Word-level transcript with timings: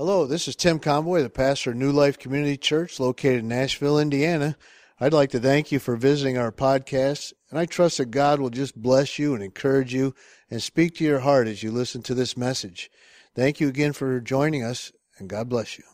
Hello, 0.00 0.24
this 0.24 0.48
is 0.48 0.56
Tim 0.56 0.78
Conboy, 0.78 1.20
the 1.20 1.28
pastor 1.28 1.72
of 1.72 1.76
New 1.76 1.92
Life 1.92 2.18
Community 2.18 2.56
Church 2.56 2.98
located 2.98 3.40
in 3.40 3.48
Nashville, 3.48 3.98
Indiana. 3.98 4.56
I'd 4.98 5.12
like 5.12 5.28
to 5.32 5.38
thank 5.38 5.70
you 5.70 5.78
for 5.78 5.94
visiting 5.94 6.38
our 6.38 6.50
podcast, 6.50 7.34
and 7.50 7.58
I 7.58 7.66
trust 7.66 7.98
that 7.98 8.06
God 8.06 8.40
will 8.40 8.48
just 8.48 8.74
bless 8.74 9.18
you 9.18 9.34
and 9.34 9.44
encourage 9.44 9.92
you 9.92 10.14
and 10.50 10.62
speak 10.62 10.94
to 10.94 11.04
your 11.04 11.18
heart 11.18 11.48
as 11.48 11.62
you 11.62 11.70
listen 11.70 12.00
to 12.04 12.14
this 12.14 12.34
message. 12.34 12.90
Thank 13.34 13.60
you 13.60 13.68
again 13.68 13.92
for 13.92 14.20
joining 14.20 14.64
us, 14.64 14.90
and 15.18 15.28
God 15.28 15.50
bless 15.50 15.76
you. 15.76 15.84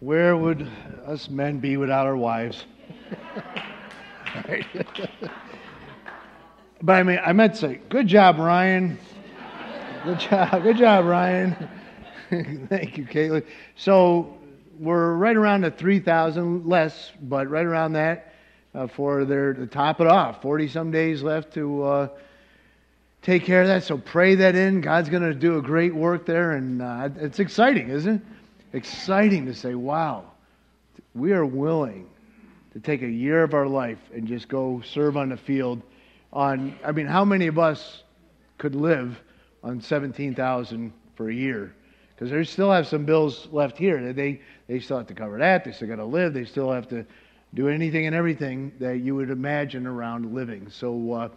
Where 0.00 0.36
would 0.36 0.68
us 1.06 1.30
men 1.30 1.60
be 1.60 1.76
without 1.76 2.06
our 2.06 2.16
wives? 2.16 2.64
but 6.82 6.92
I 6.92 7.02
mean, 7.04 7.20
I 7.24 7.32
meant 7.32 7.54
to 7.54 7.60
say, 7.60 7.80
good 7.90 8.08
job, 8.08 8.38
Ryan. 8.38 8.98
Good 10.04 10.18
job, 10.18 10.62
good 10.64 10.78
job, 10.78 11.04
Ryan. 11.04 11.68
Thank 12.68 12.98
you, 12.98 13.04
Caitlin. 13.04 13.44
So 13.76 14.38
we're 14.78 15.14
right 15.14 15.36
around 15.36 15.62
the 15.62 15.70
3,000 15.70 16.66
less, 16.66 17.12
but 17.22 17.48
right 17.48 17.66
around 17.66 17.92
that 17.94 18.32
uh, 18.74 18.86
for 18.86 19.24
their 19.24 19.52
to 19.54 19.66
top 19.66 20.00
it 20.00 20.06
off. 20.06 20.42
40 20.42 20.68
some 20.68 20.90
days 20.90 21.22
left 21.22 21.52
to 21.54 21.82
uh, 21.82 22.08
take 23.22 23.44
care 23.44 23.62
of 23.62 23.68
that. 23.68 23.84
So 23.84 23.98
pray 23.98 24.34
that 24.36 24.54
in. 24.54 24.80
God's 24.80 25.08
going 25.08 25.22
to 25.22 25.34
do 25.34 25.58
a 25.58 25.62
great 25.62 25.94
work 25.94 26.26
there, 26.26 26.52
and 26.52 26.82
uh, 26.82 27.10
it's 27.16 27.38
exciting, 27.38 27.90
isn't 27.90 28.16
it? 28.16 28.22
Exciting 28.76 29.46
to 29.46 29.54
say, 29.54 29.74
wow, 29.74 30.24
we 31.14 31.32
are 31.32 31.46
willing 31.46 32.08
to 32.72 32.80
take 32.80 33.02
a 33.02 33.08
year 33.08 33.44
of 33.44 33.54
our 33.54 33.66
life 33.68 33.98
and 34.12 34.26
just 34.26 34.48
go 34.48 34.82
serve 34.84 35.16
on 35.16 35.28
the 35.28 35.36
field. 35.36 35.80
On, 36.32 36.76
I 36.84 36.90
mean, 36.90 37.06
how 37.06 37.24
many 37.24 37.46
of 37.46 37.58
us 37.58 38.02
could 38.58 38.74
live 38.74 39.20
on 39.62 39.80
17,000 39.80 40.92
for 41.16 41.28
a 41.28 41.34
year? 41.34 41.74
Because 42.14 42.30
they 42.30 42.44
still 42.44 42.70
have 42.70 42.86
some 42.86 43.04
bills 43.04 43.48
left 43.50 43.76
here. 43.76 44.12
They 44.12 44.40
they 44.68 44.80
still 44.80 44.98
have 44.98 45.06
to 45.08 45.14
cover 45.14 45.38
that. 45.38 45.64
They 45.64 45.72
still 45.72 45.88
got 45.88 45.96
to 45.96 46.04
live. 46.04 46.34
They 46.34 46.44
still 46.44 46.70
have 46.70 46.88
to 46.88 47.04
do 47.54 47.68
anything 47.68 48.06
and 48.06 48.14
everything 48.14 48.72
that 48.80 48.98
you 48.98 49.14
would 49.14 49.30
imagine 49.30 49.86
around 49.86 50.34
living. 50.34 50.68
So, 50.70 51.12
uh, 51.12 51.28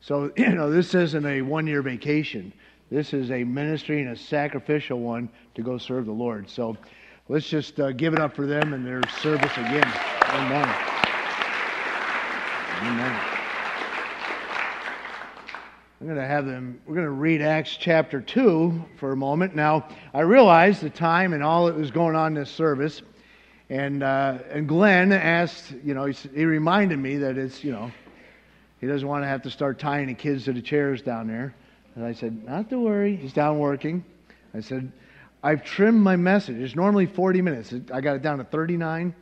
so 0.00 0.30
you 0.36 0.54
know, 0.54 0.70
this 0.70 0.94
isn't 0.94 1.26
a 1.26 1.42
one-year 1.42 1.82
vacation. 1.82 2.52
This 2.90 3.12
is 3.12 3.30
a 3.30 3.44
ministry 3.44 4.02
and 4.02 4.10
a 4.10 4.16
sacrificial 4.16 5.00
one 5.00 5.28
to 5.54 5.62
go 5.62 5.76
serve 5.76 6.06
the 6.06 6.12
Lord. 6.12 6.48
So, 6.48 6.76
let's 7.28 7.48
just 7.48 7.80
uh, 7.80 7.92
give 7.92 8.12
it 8.12 8.20
up 8.20 8.34
for 8.34 8.46
them 8.46 8.72
and 8.72 8.86
their 8.86 9.02
service 9.20 9.52
again. 9.52 9.92
Amen. 10.28 10.74
Amen. 12.82 13.35
I'm 15.98 16.06
going 16.06 16.18
to 16.18 16.26
have 16.26 16.44
them, 16.44 16.78
we're 16.84 16.94
going 16.94 17.06
to 17.06 17.10
read 17.10 17.40
Acts 17.40 17.74
chapter 17.74 18.20
2 18.20 18.84
for 18.98 19.12
a 19.12 19.16
moment. 19.16 19.56
Now, 19.56 19.88
I 20.12 20.20
realized 20.20 20.82
the 20.82 20.90
time 20.90 21.32
and 21.32 21.42
all 21.42 21.66
that 21.66 21.74
was 21.74 21.90
going 21.90 22.14
on 22.14 22.34
this 22.34 22.50
service. 22.50 23.00
And, 23.70 24.02
uh, 24.02 24.40
and 24.50 24.68
Glenn 24.68 25.10
asked, 25.10 25.72
you 25.82 25.94
know, 25.94 26.04
he, 26.04 26.12
he 26.34 26.44
reminded 26.44 26.98
me 26.98 27.16
that 27.16 27.38
it's, 27.38 27.64
you 27.64 27.72
know, 27.72 27.90
he 28.78 28.86
doesn't 28.86 29.08
want 29.08 29.24
to 29.24 29.28
have 29.28 29.40
to 29.44 29.50
start 29.50 29.78
tying 29.78 30.08
the 30.08 30.14
kids 30.14 30.44
to 30.44 30.52
the 30.52 30.60
chairs 30.60 31.00
down 31.00 31.28
there. 31.28 31.54
And 31.94 32.04
I 32.04 32.12
said, 32.12 32.44
not 32.44 32.68
to 32.68 32.78
worry, 32.78 33.16
he's 33.16 33.32
down 33.32 33.58
working. 33.58 34.04
I 34.52 34.60
said, 34.60 34.92
I've 35.42 35.64
trimmed 35.64 36.02
my 36.02 36.16
message. 36.16 36.56
It's 36.56 36.76
normally 36.76 37.06
40 37.06 37.40
minutes. 37.40 37.72
I 37.90 38.02
got 38.02 38.16
it 38.16 38.22
down 38.22 38.36
to 38.36 38.44
39. 38.44 39.14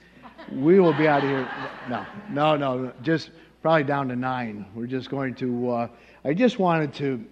We 0.53 0.81
will 0.81 0.93
be 0.93 1.07
out 1.07 1.23
of 1.23 1.31
here. 1.31 1.49
No, 1.89 2.05
no, 2.31 2.57
no, 2.57 2.93
just 3.03 3.31
probably 3.65 3.83
down 3.83 4.09
to 4.09 4.15
nine. 4.15 4.67
We're 4.75 4.85
just 4.85 5.09
going 5.09 5.35
to. 5.37 5.71
Uh, 5.71 5.89
I 6.23 6.35
just 6.35 6.59
wanted 6.59 6.93
to 6.97 7.25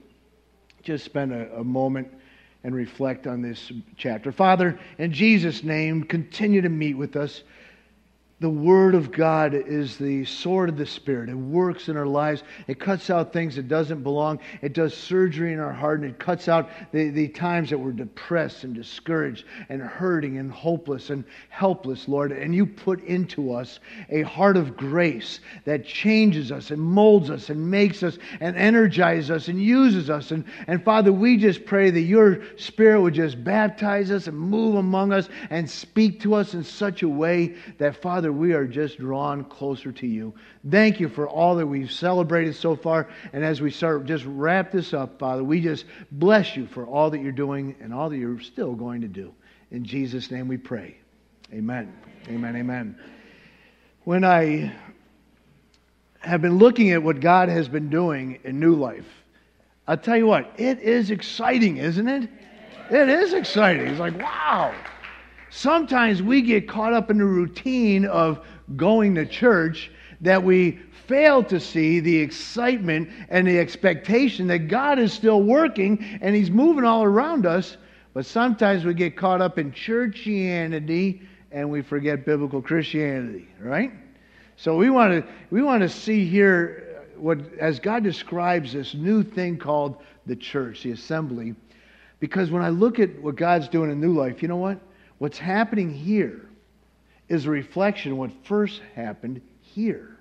just 0.83 1.05
spend 1.05 1.31
a, 1.31 1.59
a 1.59 1.63
moment 1.63 2.09
and 2.65 2.75
reflect 2.75 3.27
on 3.27 3.43
this 3.43 3.71
chapter. 3.99 4.33
Father, 4.33 4.81
in 4.97 5.13
Jesus' 5.13 5.63
name, 5.63 6.03
continue 6.03 6.63
to 6.63 6.71
meet 6.71 6.95
with 6.95 7.17
us 7.17 7.43
the 8.43 8.51
Word 8.51 8.97
of 8.97 9.13
God 9.13 9.55
is 9.55 9.97
the 9.97 10.25
sword 10.25 10.69
of 10.69 10.77
the 10.77 10.85
Spirit. 10.85 11.29
It 11.29 11.35
works 11.35 11.89
in 11.89 11.97
our 11.97 12.07
lives. 12.07 12.43
It 12.67 12.81
cuts 12.81 13.09
out 13.09 13.33
things 13.33 13.55
that 13.55 13.69
doesn't 13.69 14.03
belong. 14.03 14.41
It 14.63 14.73
does 14.73 14.95
surgery 14.95 15.53
in 15.53 15.61
our 15.61 15.73
heart, 15.73 16.01
and 16.01 16.11
it 16.11 16.19
cuts 16.19 16.49
out 16.49 16.69
the, 16.91 17.11
the 17.11 17.29
times 17.29 17.71
that 17.71 17.79
we're 17.79 17.93
depressed 17.93 18.65
and 18.65 18.75
discouraged 18.75 19.45
and 19.69 19.81
hurting 19.81 20.39
and 20.39 20.51
hopeless 20.51 21.11
and 21.11 21.23
helpless, 21.51 22.09
Lord. 22.09 22.33
And 22.33 22.53
you 22.53 22.67
put 22.67 23.05
into 23.05 23.55
us 23.55 23.79
a 24.11 24.23
heart 24.23 24.57
of 24.57 24.77
grace 24.77 25.39
that 25.65 25.87
changes 25.87 26.51
us 26.51 26.73
and 26.73 26.83
molds 26.83 27.31
us 27.31 27.49
and 27.49 27.71
makes 27.71 28.03
us 28.03 28.19
and 28.41 28.57
energizes 28.57 29.31
us 29.31 29.47
and 29.47 29.63
uses 29.63 30.11
us. 30.11 30.33
And, 30.33 30.45
and 30.67 30.85
Father, 30.85 31.13
we 31.13 31.37
just 31.37 31.65
pray 31.65 31.91
that 31.91 32.01
your 32.01 32.41
Spirit 32.57 33.03
would 33.03 33.15
just 33.15 33.45
baptize 33.45 34.11
us 34.11 34.27
and 34.27 34.37
move 34.37 34.75
among 34.75 35.13
us 35.13 35.29
and 35.51 35.71
speak 35.71 36.19
to 36.23 36.35
us 36.35 36.55
in 36.55 36.65
such 36.65 37.05
a 37.05 37.09
way 37.09 37.55
that, 37.79 38.03
Father, 38.03 38.32
we 38.33 38.53
are 38.53 38.67
just 38.67 38.99
drawn 38.99 39.45
closer 39.45 39.93
to 39.93 40.07
you. 40.07 40.35
Thank 40.69 41.01
you 41.01 41.09
for 41.09 41.29
all 41.29 41.57
that 41.57 41.67
we've 41.67 41.93
celebrated 41.93 42.57
so 42.57 42.75
far. 42.75 43.09
And 43.33 43.45
as 43.45 43.61
we 43.61 43.71
start 43.71 44.07
just 44.07 44.25
wrap 44.27 44.73
this 44.73 44.93
up, 44.95 45.19
Father, 45.19 45.45
we 45.45 45.61
just 45.61 45.85
bless 46.11 46.57
you 46.57 46.67
for 46.67 46.87
all 46.87 47.11
that 47.11 47.21
you're 47.21 47.33
doing 47.33 47.77
and 47.81 47.93
all 47.93 48.11
that 48.11 48.17
you're 48.17 48.41
still 48.41 48.75
going 48.75 49.03
to 49.03 49.09
do. 49.09 49.33
In 49.71 49.85
Jesus' 49.85 50.31
name 50.31 50.49
we 50.49 50.57
pray. 50.57 50.97
Amen. 51.53 51.93
Amen. 52.29 52.57
Amen. 52.57 52.99
When 54.05 54.25
I 54.25 54.73
have 56.21 56.43
been 56.43 56.59
looking 56.59 56.91
at 56.93 57.03
what 57.03 57.21
God 57.21 57.49
has 57.49 57.69
been 57.69 57.91
doing 57.91 58.41
in 58.45 58.59
New 58.59 58.75
Life, 58.75 59.07
I'll 59.87 59.97
tell 59.97 60.17
you 60.17 60.27
what, 60.27 60.53
it 60.57 60.81
is 60.81 61.11
exciting, 61.11 61.77
isn't 61.77 62.09
it? 62.09 62.31
It 62.91 63.09
is 63.09 63.33
exciting. 63.33 63.87
It's 63.87 64.01
like, 64.01 64.19
wow. 64.19 64.75
Sometimes 65.55 66.23
we 66.23 66.41
get 66.41 66.67
caught 66.67 66.95
up 66.95 67.11
in 67.11 67.19
the 67.19 67.27
routine 67.27 68.07
of 68.07 68.41
going 68.75 69.15
to 69.17 69.27
church 69.27 69.91
that 70.23 70.43
we 70.43 70.79
fail 71.07 71.45
to 71.45 71.61
see 71.61 72.01
the 72.01 72.17
excitement 72.17 73.11
and 73.29 73.47
the 73.47 73.59
expectation 73.59 74.47
that 74.47 74.69
God 74.69 74.99
is 74.99 75.13
still 75.13 75.43
working 75.43 76.19
and 76.23 76.35
He's 76.35 76.51
moving 76.51 76.85
all 76.87 77.05
around 77.05 77.45
us. 77.45 77.77
But 78.15 78.25
sometimes 78.25 78.87
we 78.87 78.95
get 78.95 79.15
caught 79.15 79.43
up 79.43 79.59
in 79.59 79.73
churchianity 79.73 81.21
and 81.51 81.69
we 81.69 81.83
forget 81.83 82.25
biblical 82.25 82.63
Christianity, 82.63 83.47
right? 83.61 83.93
So 84.57 84.75
we 84.75 84.89
want 84.89 85.13
to 85.13 85.33
we 85.51 85.61
want 85.61 85.83
to 85.83 85.89
see 85.89 86.25
here 86.25 87.05
what 87.19 87.39
as 87.59 87.79
God 87.79 88.03
describes 88.03 88.73
this 88.73 88.95
new 88.95 89.23
thing 89.23 89.59
called 89.59 90.03
the 90.25 90.35
church, 90.35 90.83
the 90.85 90.93
assembly. 90.93 91.55
Because 92.21 92.51
when 92.51 92.63
I 92.63 92.71
look 92.71 92.99
at 92.99 93.21
what 93.21 93.37
God's 93.37 93.69
doing 93.69 93.91
in 93.91 94.01
new 94.01 94.15
life, 94.15 94.41
you 94.41 94.49
know 94.49 94.57
what? 94.57 94.81
What's 95.23 95.39
happening 95.39 95.95
here 95.95 96.49
is 97.29 97.47
a 97.47 97.51
reflection 97.51 98.11
of 98.11 98.19
what 98.19 98.33
first 98.43 98.83
happened 98.97 99.41
here. 99.61 100.17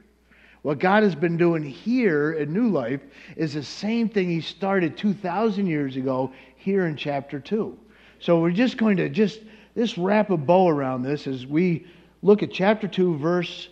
What 0.62 0.78
God 0.78 1.01
has 1.01 1.16
been 1.16 1.38
doing 1.38 1.63
here 1.63 2.34
in 2.34 2.53
New 2.53 2.67
Life 2.67 3.01
is 3.35 3.56
the 3.56 3.63
same 3.63 4.09
thing 4.09 4.29
He 4.29 4.41
started 4.41 4.95
2,000 4.95 5.66
years 5.66 5.95
ago 5.95 6.31
here 6.56 6.85
in 6.85 6.95
chapter 6.95 7.39
2. 7.39 7.75
So 8.19 8.41
we're 8.41 8.51
just 8.51 8.78
going 8.78 8.97
to 8.97 9.09
just, 9.09 9.39
just 9.75 9.97
wrap 9.97 10.29
a 10.29 10.38
bow 10.38 10.69
around 10.69 11.01
this 11.01 11.25
as 11.25 11.47
we 11.47 11.88
look 12.22 12.44
at 12.44 12.51
chapter 12.51 12.88
2, 12.88 13.18
verse 13.18 13.69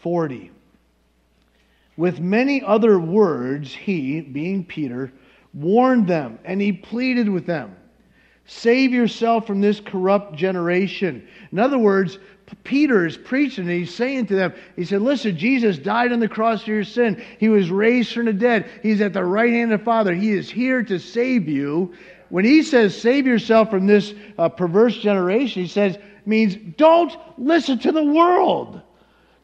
40. 0.00 0.50
With 1.98 2.20
many 2.20 2.62
other 2.62 2.98
words, 2.98 3.74
he, 3.74 4.22
being 4.22 4.64
Peter, 4.64 5.12
warned 5.52 6.08
them 6.08 6.38
and 6.42 6.58
he 6.58 6.72
pleaded 6.72 7.28
with 7.28 7.44
them 7.44 7.76
Save 8.52 8.92
yourself 8.92 9.46
from 9.46 9.60
this 9.60 9.78
corrupt 9.78 10.34
generation. 10.34 11.26
In 11.52 11.60
other 11.60 11.78
words, 11.78 12.18
Peter 12.64 13.06
is 13.06 13.16
preaching 13.16 13.68
and 13.68 13.72
he's 13.72 13.94
saying 13.94 14.26
to 14.26 14.34
them, 14.34 14.52
he 14.74 14.84
said, 14.84 15.02
Listen, 15.02 15.38
Jesus 15.38 15.78
died 15.78 16.12
on 16.12 16.18
the 16.18 16.28
cross 16.28 16.64
for 16.64 16.72
your 16.72 16.82
sin. 16.82 17.22
He 17.38 17.48
was 17.48 17.70
raised 17.70 18.12
from 18.12 18.24
the 18.24 18.32
dead. 18.32 18.68
He's 18.82 19.00
at 19.02 19.12
the 19.12 19.24
right 19.24 19.52
hand 19.52 19.72
of 19.72 19.78
the 19.78 19.84
Father. 19.84 20.12
He 20.12 20.32
is 20.32 20.50
here 20.50 20.82
to 20.82 20.98
save 20.98 21.48
you. 21.48 21.94
When 22.28 22.44
he 22.44 22.64
says, 22.64 23.00
Save 23.00 23.24
yourself 23.24 23.70
from 23.70 23.86
this 23.86 24.12
uh, 24.36 24.48
perverse 24.48 24.98
generation, 24.98 25.62
he 25.62 25.68
says, 25.68 25.96
means 26.26 26.56
don't 26.76 27.16
listen 27.38 27.78
to 27.78 27.92
the 27.92 28.04
world. 28.04 28.82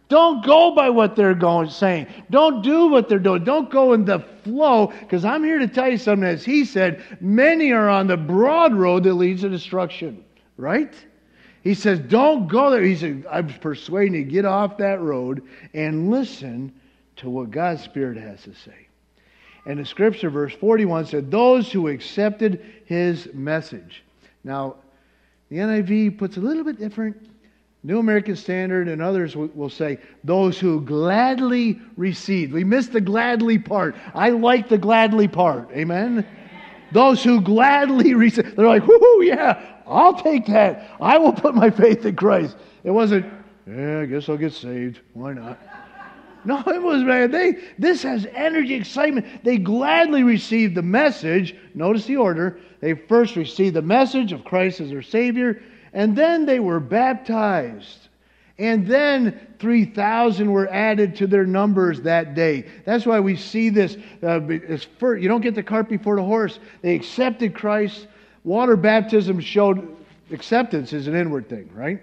Don't 0.08 0.44
go 0.44 0.74
by 0.74 0.88
what 0.88 1.16
they're 1.16 1.34
going 1.34 1.68
saying. 1.68 2.06
Don't 2.30 2.62
do 2.62 2.86
what 2.86 3.08
they're 3.08 3.18
doing. 3.18 3.42
Don't 3.42 3.70
go 3.70 3.92
in 3.92 4.04
the 4.04 4.20
flow. 4.44 4.86
Because 4.86 5.24
I'm 5.24 5.42
here 5.42 5.58
to 5.58 5.66
tell 5.66 5.88
you 5.88 5.98
something. 5.98 6.28
As 6.28 6.44
he 6.44 6.64
said, 6.64 7.02
many 7.20 7.72
are 7.72 7.88
on 7.88 8.06
the 8.06 8.16
broad 8.16 8.74
road 8.74 9.02
that 9.04 9.14
leads 9.14 9.42
to 9.42 9.48
destruction. 9.48 10.24
Right? 10.56 10.94
He 11.62 11.74
says, 11.74 11.98
don't 11.98 12.46
go 12.46 12.70
there. 12.70 12.82
He 12.82 12.94
said, 12.94 13.26
I'm 13.28 13.48
persuading 13.48 14.14
you, 14.14 14.24
get 14.24 14.44
off 14.44 14.76
that 14.78 15.00
road 15.00 15.42
and 15.74 16.10
listen 16.10 16.72
to 17.16 17.28
what 17.28 17.50
God's 17.50 17.82
Spirit 17.82 18.16
has 18.18 18.42
to 18.42 18.54
say. 18.54 18.86
And 19.66 19.80
the 19.80 19.84
scripture, 19.84 20.30
verse 20.30 20.54
41, 20.54 21.06
said, 21.06 21.30
Those 21.30 21.72
who 21.72 21.88
accepted 21.88 22.64
his 22.84 23.28
message. 23.34 24.04
Now, 24.44 24.76
the 25.50 25.56
NIV 25.56 26.18
puts 26.18 26.36
a 26.36 26.40
little 26.40 26.62
bit 26.62 26.78
different 26.78 27.28
New 27.86 28.00
American 28.00 28.34
Standard 28.34 28.88
and 28.88 29.00
others 29.00 29.36
will 29.36 29.70
say, 29.70 29.98
those 30.24 30.58
who 30.58 30.80
gladly 30.80 31.80
received. 31.96 32.52
We 32.52 32.64
missed 32.64 32.92
the 32.92 33.00
gladly 33.00 33.60
part. 33.60 33.94
I 34.12 34.30
like 34.30 34.68
the 34.68 34.76
gladly 34.76 35.28
part. 35.28 35.70
Amen? 35.70 36.26
Those 36.90 37.22
who 37.22 37.40
gladly 37.40 38.14
receive, 38.14 38.56
they're 38.56 38.66
like, 38.66 38.84
whoo, 38.84 39.22
yeah, 39.22 39.80
I'll 39.86 40.20
take 40.20 40.46
that. 40.46 40.96
I 41.00 41.16
will 41.16 41.32
put 41.32 41.54
my 41.54 41.70
faith 41.70 42.04
in 42.04 42.16
Christ. 42.16 42.56
It 42.82 42.90
wasn't, 42.90 43.24
yeah, 43.68 44.00
I 44.00 44.06
guess 44.06 44.28
I'll 44.28 44.36
get 44.36 44.52
saved. 44.52 44.98
Why 45.12 45.32
not? 45.32 45.58
No, 46.44 46.62
it 46.64 46.80
was, 46.80 47.02
man. 47.02 47.32
They, 47.32 47.58
this 47.76 48.04
has 48.04 48.24
energy, 48.32 48.74
excitement. 48.74 49.42
They 49.42 49.58
gladly 49.58 50.22
received 50.22 50.76
the 50.76 50.82
message. 50.82 51.56
Notice 51.74 52.06
the 52.06 52.18
order. 52.18 52.60
They 52.78 52.94
first 52.94 53.34
received 53.34 53.74
the 53.74 53.82
message 53.82 54.30
of 54.30 54.44
Christ 54.44 54.80
as 54.80 54.90
their 54.90 55.02
Savior, 55.02 55.60
and 55.96 56.14
then 56.14 56.44
they 56.44 56.60
were 56.60 56.78
baptized. 56.78 58.08
And 58.58 58.86
then 58.86 59.40
3,000 59.58 60.52
were 60.52 60.68
added 60.68 61.16
to 61.16 61.26
their 61.26 61.46
numbers 61.46 62.02
that 62.02 62.34
day. 62.34 62.66
That's 62.84 63.06
why 63.06 63.18
we 63.18 63.34
see 63.34 63.70
this. 63.70 63.96
Uh, 64.22 64.40
first, 64.98 65.22
you 65.22 65.28
don't 65.28 65.40
get 65.40 65.54
the 65.54 65.62
cart 65.62 65.88
before 65.88 66.16
the 66.16 66.22
horse. 66.22 66.58
They 66.82 66.94
accepted 66.94 67.54
Christ. 67.54 68.08
Water 68.44 68.76
baptism 68.76 69.40
showed 69.40 69.96
acceptance 70.30 70.92
is 70.92 71.06
an 71.06 71.16
inward 71.16 71.48
thing, 71.48 71.70
right? 71.74 72.02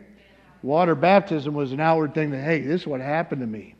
Water 0.63 0.95
baptism 0.95 1.53
was 1.53 1.71
an 1.71 1.79
outward 1.79 2.15
thing 2.15 2.31
that, 2.31 2.43
hey, 2.43 2.61
this 2.61 2.81
is 2.81 2.87
what 2.87 2.99
happened 2.99 3.41
to 3.41 3.47
me. 3.47 3.75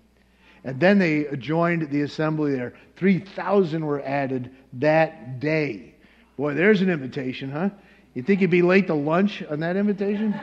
And 0.64 0.80
then 0.80 1.00
they 1.00 1.26
joined 1.38 1.90
the 1.90 2.02
assembly 2.02 2.54
there. 2.54 2.76
3,000 2.98 3.84
were 3.84 4.02
added 4.02 4.52
that 4.74 5.40
day. 5.40 5.96
Boy, 6.38 6.54
there's 6.54 6.82
an 6.82 6.92
invitation, 6.92 7.50
huh? 7.50 7.70
You 8.14 8.22
think 8.22 8.42
you'd 8.42 8.52
be 8.52 8.62
late 8.62 8.88
to 8.88 8.94
lunch 8.94 9.44
on 9.50 9.60
that 9.62 9.76
invitation? 9.76 10.40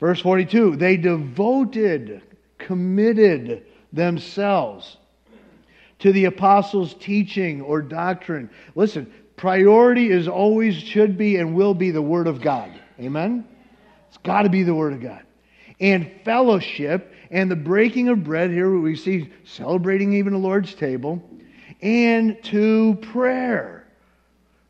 Verse 0.00 0.20
42 0.20 0.76
they 0.76 0.96
devoted, 0.96 2.22
committed 2.58 3.66
themselves 3.92 4.96
to 6.00 6.12
the 6.12 6.26
apostles' 6.26 6.94
teaching 6.94 7.60
or 7.60 7.82
doctrine. 7.82 8.48
Listen, 8.74 9.12
priority 9.36 10.10
is 10.10 10.28
always, 10.28 10.76
should 10.76 11.18
be, 11.18 11.36
and 11.36 11.54
will 11.54 11.74
be 11.74 11.90
the 11.90 12.02
Word 12.02 12.26
of 12.26 12.40
God. 12.40 12.70
Amen? 13.00 13.46
It's 14.08 14.18
got 14.18 14.42
to 14.42 14.48
be 14.48 14.62
the 14.62 14.74
Word 14.74 14.92
of 14.92 15.00
God. 15.00 15.22
And 15.80 16.10
fellowship 16.24 17.12
and 17.30 17.50
the 17.50 17.56
breaking 17.56 18.08
of 18.08 18.24
bread. 18.24 18.50
Here 18.50 18.78
we 18.78 18.96
see 18.96 19.30
celebrating 19.44 20.12
even 20.14 20.32
the 20.32 20.38
Lord's 20.38 20.74
table. 20.74 21.22
And 21.82 22.42
to 22.44 22.96
prayer. 22.96 23.77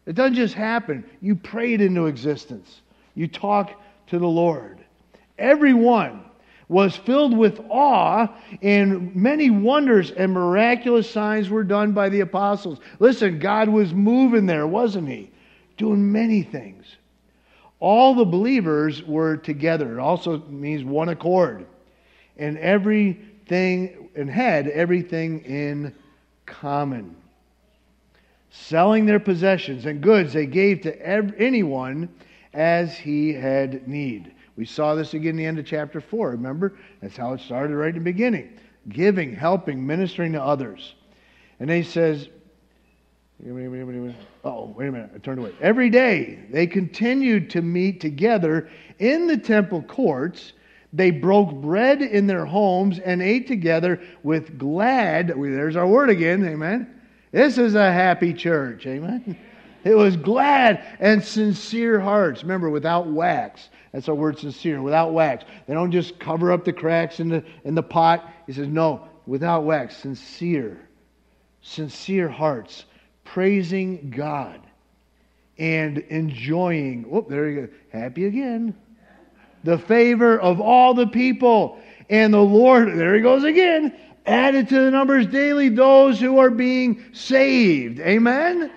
It 0.09 0.15
doesn't 0.15 0.37
just 0.37 0.55
happen. 0.55 1.05
You 1.21 1.37
pray 1.37 1.75
it 1.75 1.83
into 1.83 2.07
existence. 2.07 2.81
You 3.15 3.29
talk 3.29 3.79
to 4.07 4.19
the 4.19 4.27
Lord. 4.27 4.79
Everyone 5.39 6.25
was 6.69 6.97
filled 6.97 7.37
with 7.37 7.61
awe, 7.69 8.27
and 8.63 9.15
many 9.15 9.51
wonders 9.51 10.11
and 10.11 10.33
miraculous 10.33 11.11
signs 11.11 11.51
were 11.51 11.63
done 11.63 11.93
by 11.93 12.09
the 12.09 12.21
apostles. 12.21 12.79
Listen, 13.01 13.39
God 13.39 13.69
was 13.69 13.93
moving 13.93 14.47
there, 14.47 14.67
wasn't 14.67 15.09
He? 15.09 15.31
Doing 15.77 16.11
many 16.11 16.43
things. 16.43 16.87
All 17.79 18.15
the 18.15 18.25
believers 18.25 19.03
were 19.03 19.37
together. 19.37 19.99
It 19.99 20.01
also 20.01 20.39
means 20.49 20.85
one 20.85 21.11
accord. 21.11 21.67
And 22.39 22.57
everything, 22.57 24.09
and 24.17 24.31
had 24.31 24.69
everything 24.69 25.41
in 25.41 25.95
common. 26.47 27.15
Selling 28.51 29.07
their 29.07 29.21
possessions 29.21 29.87
and 29.87 30.01
goods 30.01 30.33
they 30.33 30.47
gave 30.47 30.81
to 30.83 31.07
anyone 31.39 32.09
as 32.55 32.97
he 32.97 33.33
had 33.33 33.87
need. 33.87 34.35
We 34.57 34.65
saw 34.65 34.95
this 34.95 35.15
again 35.15 35.31
in 35.31 35.37
the 35.37 35.47
end 35.47 35.59
of 35.59 35.67
chapter 35.67 36.01
4. 36.01 36.31
Remember? 36.31 36.77
That's 37.01 37.17
how 37.17 37.33
it 37.35 37.41
started 37.41 37.77
right 37.77 37.91
in 37.91 37.97
the 37.97 38.01
beginning 38.01 38.59
giving, 38.89 39.35
helping, 39.35 39.87
ministering 39.87 40.33
to 40.33 40.43
others. 40.43 40.95
And 41.61 41.71
he 41.71 41.83
says, 41.83 42.29
Oh, 43.45 44.75
wait 44.77 44.89
a 44.89 44.93
minute. 44.93 45.11
I 45.15 45.19
turned 45.19 45.39
away. 45.39 45.53
Every 45.61 45.91
day 45.91 46.41
they 46.51 46.67
continued 46.67 47.51
to 47.51 47.63
meet 47.63 48.01
together 48.01 48.69
in 48.99 49.27
the 49.29 49.37
temple 49.37 49.83
courts. 49.83 50.55
They 50.93 51.11
broke 51.11 51.53
bread 51.53 52.03
in 52.03 52.27
their 52.27 52.45
homes 52.45 52.99
and 52.99 53.23
ate 53.23 53.47
together 53.47 54.01
with 54.23 54.59
glad. 54.59 55.29
There's 55.29 55.77
our 55.77 55.87
word 55.87 56.11
again. 56.11 56.45
Amen. 56.45 56.98
This 57.39 57.57
is 57.57 57.77
a 57.77 57.93
happy 57.93 58.35
church. 58.35 58.85
Amen. 58.89 59.39
It 59.85 59.95
was 59.95 60.17
glad 60.17 60.85
and 60.99 61.23
sincere 61.23 62.01
hearts. 62.01 62.43
Remember, 62.43 62.69
without 62.69 63.07
wax. 63.07 63.69
That's 63.93 64.09
our 64.09 64.17
word 64.17 64.41
sincere, 64.41 64.83
without 64.83 65.13
wax. 65.13 65.45
They 65.69 65.75
don't 65.75 65.93
just 65.93 66.19
cover 66.19 66.51
up 66.51 66.65
the 66.65 66.73
cracks 66.73 67.21
in 67.21 67.29
the, 67.29 67.45
in 67.63 67.77
the 67.77 67.83
pot. 67.85 68.29
He 68.49 68.53
says, 68.53 68.67
no, 68.67 69.07
without 69.27 69.63
wax, 69.63 69.99
sincere. 69.99 70.89
Sincere 71.61 72.29
hearts, 72.29 72.87
praising 73.23 74.11
God 74.11 74.61
and 75.59 75.99
enjoying, 75.99 77.07
oh, 77.09 77.25
there 77.29 77.49
you 77.49 77.67
go, 77.69 77.73
happy 77.93 78.25
again. 78.25 78.75
The 79.63 79.79
favor 79.79 80.41
of 80.41 80.61
all 80.61 80.93
the 80.93 81.07
people. 81.07 81.79
And 82.11 82.35
the 82.35 82.41
Lord, 82.41 82.99
there 82.99 83.15
he 83.15 83.21
goes 83.21 83.45
again, 83.45 83.95
added 84.29 84.69
to 84.69 84.81
the 84.85 84.91
numbers 84.91 85.27
daily 85.27 85.69
those 85.71 86.21
who 86.21 86.39
are 86.39 86.51
being 86.51 87.03
saved. 87.13 87.99
Amen? 88.01 88.71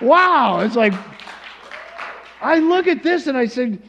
Wow. 0.00 0.60
It's 0.60 0.76
like, 0.76 0.92
I 2.40 2.58
look 2.58 2.86
at 2.86 3.02
this 3.02 3.26
and 3.26 3.36
I 3.36 3.46
said, 3.46 3.82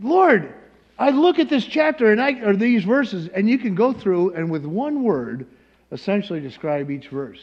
Lord, 0.00 0.54
I 0.98 1.10
look 1.10 1.38
at 1.38 1.48
this 1.48 1.64
chapter 1.64 2.12
and 2.12 2.20
I, 2.20 2.32
or 2.40 2.54
these 2.54 2.84
verses, 2.84 3.28
and 3.28 3.48
you 3.48 3.58
can 3.58 3.74
go 3.74 3.92
through 3.92 4.34
and 4.34 4.50
with 4.50 4.64
one 4.64 5.02
word 5.02 5.46
essentially 5.90 6.40
describe 6.40 6.90
each 6.90 7.08
verse. 7.08 7.40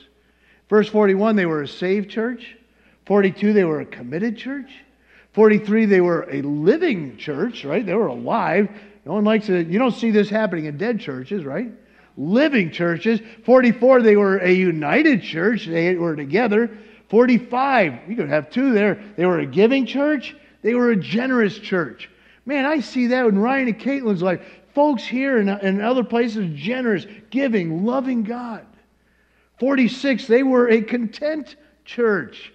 Verse 0.70 0.88
41, 0.88 1.36
they 1.36 1.48
were 1.48 1.64
a 1.64 1.68
saved 1.68 2.10
church. 2.10 2.56
42, 3.06 3.54
they 3.54 3.64
were 3.64 3.82
a 3.82 3.86
committed 3.86 4.38
church. 4.38 4.70
43, 5.34 5.86
they 5.86 6.02
were 6.02 6.28
a 6.30 6.42
living 6.44 7.18
church, 7.18 7.66
right? 7.66 7.86
They 7.86 7.96
were 7.96 8.08
alive. 8.08 8.70
No 9.06 9.14
one 9.14 9.24
likes 9.24 9.50
it. 9.50 9.68
You 9.68 9.80
don't 9.80 9.96
see 9.96 10.12
this 10.12 10.30
happening 10.30 10.66
in 10.66 10.78
dead 10.78 11.00
churches, 11.00 11.44
right? 11.44 11.72
Living 12.20 12.70
churches. 12.70 13.22
44, 13.46 14.02
they 14.02 14.18
were 14.18 14.40
a 14.40 14.52
united 14.52 15.24
church. 15.24 15.66
They 15.66 15.96
were 15.96 16.18
together. 16.18 16.70
45, 17.08 18.10
you 18.10 18.16
could 18.18 18.28
have 18.28 18.50
two 18.50 18.74
there. 18.74 19.02
They 19.16 19.26
were 19.26 19.40
a 19.40 19.46
giving 19.46 19.86
church. 19.86 20.36
They 20.62 20.74
were 20.74 20.92
a 20.92 20.98
generous 20.98 21.58
church. 21.58 22.10
Man, 22.46 22.66
I 22.66 22.82
see 22.82 23.08
that 23.08 23.26
in 23.26 23.40
Ryan 23.40 23.70
and 23.70 23.80
Caitlin's 23.80 24.22
life. 24.22 24.42
Folks 24.76 25.04
here 25.04 25.38
and, 25.38 25.50
and 25.50 25.82
other 25.82 26.04
places, 26.04 26.52
generous, 26.60 27.08
giving, 27.30 27.86
loving 27.86 28.24
God. 28.24 28.66
46, 29.62 30.28
they 30.28 30.44
were 30.44 30.70
a 30.70 30.82
content 30.82 31.56
church. 31.86 32.52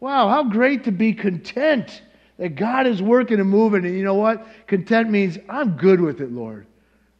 Wow, 0.00 0.28
how 0.28 0.42
great 0.42 0.82
to 0.84 0.92
be 0.92 1.14
content 1.14 2.02
that 2.38 2.56
God 2.56 2.88
is 2.88 3.00
working 3.00 3.38
and 3.38 3.48
moving. 3.48 3.84
And 3.84 3.96
you 3.96 4.02
know 4.02 4.14
what? 4.14 4.44
Content 4.66 5.08
means 5.08 5.38
I'm 5.48 5.76
good 5.76 6.00
with 6.00 6.20
it, 6.20 6.32
Lord. 6.32 6.66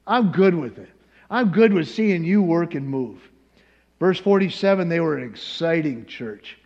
I'm 0.08 0.32
good 0.32 0.56
with 0.56 0.78
it. 0.78 0.90
I'm 1.34 1.50
good 1.50 1.72
with 1.72 1.88
seeing 1.88 2.22
you 2.22 2.42
work 2.42 2.76
and 2.76 2.88
move. 2.88 3.18
Verse 3.98 4.20
47, 4.20 4.88
they 4.88 5.00
were 5.00 5.16
an 5.16 5.28
exciting 5.28 6.06
church. 6.06 6.56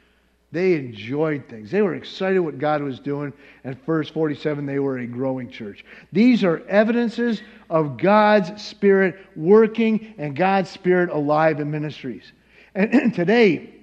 They 0.52 0.74
enjoyed 0.74 1.48
things. 1.48 1.70
They 1.70 1.80
were 1.80 1.94
excited 1.94 2.40
what 2.40 2.58
God 2.58 2.82
was 2.82 3.00
doing. 3.00 3.32
And 3.64 3.82
verse 3.86 4.10
47, 4.10 4.66
they 4.66 4.78
were 4.78 4.98
a 4.98 5.06
growing 5.06 5.48
church. 5.48 5.86
These 6.12 6.44
are 6.44 6.62
evidences 6.68 7.40
of 7.70 7.96
God's 7.96 8.62
Spirit 8.62 9.16
working 9.36 10.12
and 10.18 10.36
God's 10.36 10.68
Spirit 10.68 11.08
alive 11.08 11.60
in 11.60 11.70
ministries. 11.70 12.32
And, 12.74 13.14
today, 13.14 13.74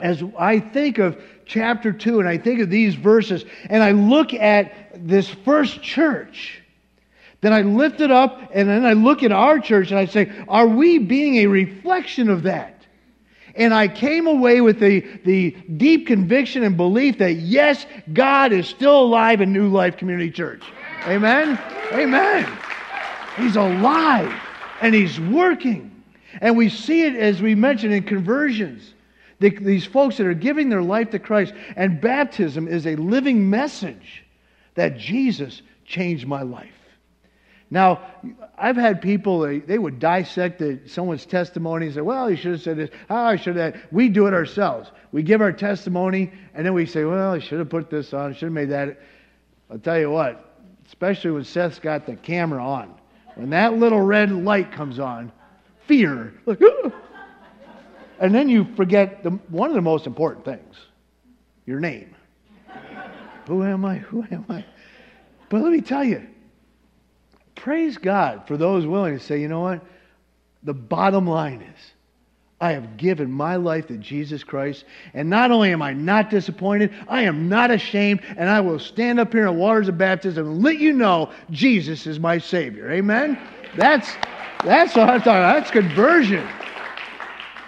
as 0.00 0.22
I 0.38 0.60
think 0.60 0.98
of 0.98 1.18
chapter 1.46 1.94
2 1.94 2.20
and 2.20 2.28
I 2.28 2.36
think 2.36 2.60
of 2.60 2.68
these 2.68 2.94
verses 2.94 3.46
and 3.70 3.82
I 3.82 3.92
look 3.92 4.34
at 4.34 4.90
this 5.08 5.30
first 5.30 5.80
church, 5.80 6.62
then 7.46 7.52
I 7.52 7.62
lift 7.62 8.00
it 8.00 8.10
up 8.10 8.50
and 8.52 8.68
then 8.68 8.84
I 8.84 8.94
look 8.94 9.22
at 9.22 9.30
our 9.30 9.60
church 9.60 9.92
and 9.92 10.00
I 10.00 10.06
say, 10.06 10.32
are 10.48 10.66
we 10.66 10.98
being 10.98 11.36
a 11.36 11.46
reflection 11.46 12.28
of 12.28 12.42
that? 12.42 12.84
And 13.54 13.72
I 13.72 13.86
came 13.86 14.26
away 14.26 14.60
with 14.60 14.80
the, 14.80 15.00
the 15.24 15.52
deep 15.76 16.08
conviction 16.08 16.64
and 16.64 16.76
belief 16.76 17.18
that, 17.18 17.34
yes, 17.34 17.86
God 18.12 18.52
is 18.52 18.66
still 18.66 19.00
alive 19.00 19.40
in 19.40 19.52
New 19.52 19.68
Life 19.68 19.96
Community 19.96 20.28
Church. 20.28 20.64
Amen? 21.04 21.56
Amen. 21.92 22.58
He's 23.36 23.54
alive 23.54 24.34
and 24.80 24.92
He's 24.92 25.20
working. 25.20 26.02
And 26.40 26.56
we 26.56 26.68
see 26.68 27.02
it, 27.02 27.14
as 27.14 27.40
we 27.40 27.54
mentioned, 27.54 27.94
in 27.94 28.02
conversions. 28.02 28.92
The, 29.38 29.50
these 29.50 29.86
folks 29.86 30.16
that 30.16 30.26
are 30.26 30.34
giving 30.34 30.68
their 30.68 30.82
life 30.82 31.10
to 31.10 31.20
Christ. 31.20 31.54
And 31.76 32.00
baptism 32.00 32.66
is 32.66 32.88
a 32.88 32.96
living 32.96 33.48
message 33.48 34.24
that 34.74 34.98
Jesus 34.98 35.62
changed 35.84 36.26
my 36.26 36.42
life. 36.42 36.72
Now, 37.70 38.00
I've 38.56 38.76
had 38.76 39.02
people, 39.02 39.40
they, 39.40 39.78
would 39.78 39.98
dissect 39.98 40.60
the, 40.60 40.80
someone's 40.86 41.26
testimony 41.26 41.86
and 41.86 41.94
say, 41.96 42.00
well, 42.00 42.30
you 42.30 42.36
should 42.36 42.52
have 42.52 42.62
said 42.62 42.76
this. 42.76 42.90
Oh, 43.10 43.16
I 43.16 43.36
should 43.36 43.56
have. 43.56 43.76
We 43.90 44.08
do 44.08 44.26
it 44.28 44.34
ourselves. 44.34 44.90
We 45.10 45.22
give 45.22 45.40
our 45.40 45.52
testimony, 45.52 46.30
and 46.54 46.64
then 46.64 46.74
we 46.74 46.86
say, 46.86 47.04
well, 47.04 47.32
I 47.32 47.40
should 47.40 47.58
have 47.58 47.68
put 47.68 47.90
this 47.90 48.14
on, 48.14 48.30
I 48.30 48.34
should 48.34 48.46
have 48.46 48.52
made 48.52 48.70
that. 48.70 49.00
I'll 49.68 49.78
tell 49.78 49.98
you 49.98 50.10
what, 50.10 50.54
especially 50.86 51.32
when 51.32 51.42
Seth's 51.42 51.80
got 51.80 52.06
the 52.06 52.14
camera 52.14 52.64
on. 52.64 52.94
When 53.34 53.50
that 53.50 53.74
little 53.74 54.00
red 54.00 54.30
light 54.30 54.70
comes 54.70 55.00
on, 55.00 55.32
fear. 55.86 56.34
Like, 56.46 56.60
and 58.20 58.34
then 58.34 58.48
you 58.48 58.66
forget 58.76 59.24
the, 59.24 59.30
one 59.30 59.70
of 59.70 59.74
the 59.74 59.82
most 59.82 60.06
important 60.06 60.44
things. 60.44 60.76
your 61.66 61.80
name. 61.80 62.14
Who 63.48 63.62
am 63.62 63.84
I? 63.84 63.96
Who 63.98 64.24
am 64.30 64.46
I? 64.48 64.64
But 65.48 65.62
let 65.62 65.72
me 65.72 65.80
tell 65.80 66.04
you, 66.04 66.26
praise 67.56 67.98
God 67.98 68.46
for 68.46 68.56
those 68.56 68.86
willing 68.86 69.18
to 69.18 69.24
say, 69.24 69.40
you 69.40 69.48
know 69.48 69.60
what? 69.60 69.84
The 70.62 70.74
bottom 70.74 71.26
line 71.26 71.62
is, 71.62 71.92
I 72.60 72.72
have 72.72 72.96
given 72.96 73.30
my 73.30 73.56
life 73.56 73.88
to 73.88 73.96
Jesus 73.98 74.42
Christ, 74.42 74.84
and 75.12 75.28
not 75.28 75.50
only 75.50 75.72
am 75.72 75.82
I 75.82 75.92
not 75.92 76.30
disappointed, 76.30 76.92
I 77.06 77.22
am 77.22 77.48
not 77.48 77.70
ashamed, 77.70 78.22
and 78.36 78.48
I 78.48 78.60
will 78.60 78.78
stand 78.78 79.20
up 79.20 79.32
here 79.32 79.46
in 79.46 79.56
waters 79.56 79.88
of 79.88 79.98
baptism 79.98 80.46
and 80.46 80.62
let 80.62 80.78
you 80.78 80.92
know 80.92 81.30
Jesus 81.50 82.06
is 82.06 82.18
my 82.18 82.38
Savior. 82.38 82.90
Amen? 82.92 83.38
That's, 83.76 84.10
that's 84.64 84.96
what 84.96 85.10
I'm 85.10 85.20
talking 85.20 85.32
about. 85.32 85.56
That's 85.58 85.70
conversion. 85.70 86.48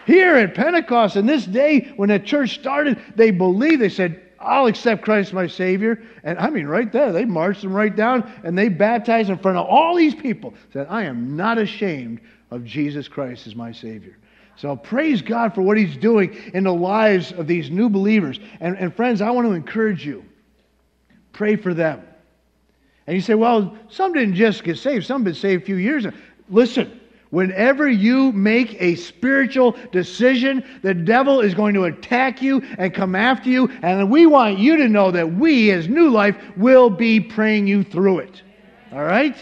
Here 0.06 0.36
at 0.36 0.54
Pentecost, 0.54 1.16
in 1.16 1.26
this 1.26 1.44
day 1.44 1.92
when 1.96 2.08
the 2.08 2.18
church 2.18 2.54
started, 2.54 2.98
they 3.14 3.30
believed, 3.30 3.82
they 3.82 3.90
said, 3.90 4.22
I'll 4.40 4.66
accept 4.66 5.02
Christ 5.02 5.32
my 5.32 5.46
Savior. 5.46 6.02
And 6.22 6.38
I 6.38 6.50
mean, 6.50 6.66
right 6.66 6.90
there, 6.90 7.12
they 7.12 7.24
marched 7.24 7.62
them 7.62 7.72
right 7.72 7.94
down 7.94 8.30
and 8.44 8.56
they 8.56 8.68
baptized 8.68 9.30
in 9.30 9.38
front 9.38 9.58
of 9.58 9.66
all 9.66 9.96
these 9.96 10.14
people. 10.14 10.54
Said, 10.72 10.86
I 10.88 11.04
am 11.04 11.36
not 11.36 11.58
ashamed 11.58 12.20
of 12.50 12.64
Jesus 12.64 13.08
Christ 13.08 13.46
as 13.46 13.56
my 13.56 13.72
Savior. 13.72 14.16
So 14.56 14.74
praise 14.74 15.22
God 15.22 15.54
for 15.54 15.62
what 15.62 15.76
He's 15.76 15.96
doing 15.96 16.36
in 16.54 16.64
the 16.64 16.74
lives 16.74 17.32
of 17.32 17.46
these 17.46 17.70
new 17.70 17.88
believers. 17.88 18.40
And, 18.60 18.76
and 18.76 18.94
friends, 18.94 19.20
I 19.20 19.30
want 19.30 19.46
to 19.46 19.54
encourage 19.54 20.04
you 20.04 20.24
pray 21.32 21.54
for 21.54 21.72
them. 21.72 22.02
And 23.06 23.14
you 23.14 23.22
say, 23.22 23.34
well, 23.34 23.76
some 23.88 24.12
didn't 24.12 24.34
just 24.34 24.64
get 24.64 24.76
saved, 24.76 25.06
some 25.06 25.22
been 25.22 25.34
saved 25.34 25.62
a 25.62 25.66
few 25.66 25.76
years 25.76 26.04
ago. 26.04 26.16
Listen, 26.50 26.97
Whenever 27.30 27.88
you 27.88 28.32
make 28.32 28.80
a 28.80 28.94
spiritual 28.94 29.76
decision, 29.92 30.64
the 30.82 30.94
devil 30.94 31.40
is 31.40 31.54
going 31.54 31.74
to 31.74 31.84
attack 31.84 32.40
you 32.40 32.62
and 32.78 32.94
come 32.94 33.14
after 33.14 33.50
you. 33.50 33.68
And 33.82 34.10
we 34.10 34.26
want 34.26 34.58
you 34.58 34.78
to 34.78 34.88
know 34.88 35.10
that 35.10 35.34
we, 35.34 35.70
as 35.70 35.88
New 35.88 36.08
Life, 36.10 36.36
will 36.56 36.88
be 36.88 37.20
praying 37.20 37.66
you 37.66 37.82
through 37.82 38.20
it. 38.20 38.42
All 38.92 39.04
right? 39.04 39.36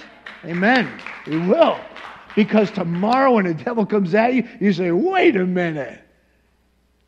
Amen. 0.44 0.90
We 1.26 1.38
will. 1.38 1.78
Because 2.34 2.70
tomorrow, 2.70 3.34
when 3.34 3.46
the 3.46 3.54
devil 3.54 3.86
comes 3.86 4.14
at 4.14 4.34
you, 4.34 4.48
you 4.60 4.72
say, 4.72 4.90
wait 4.90 5.36
a 5.36 5.46
minute. 5.46 6.00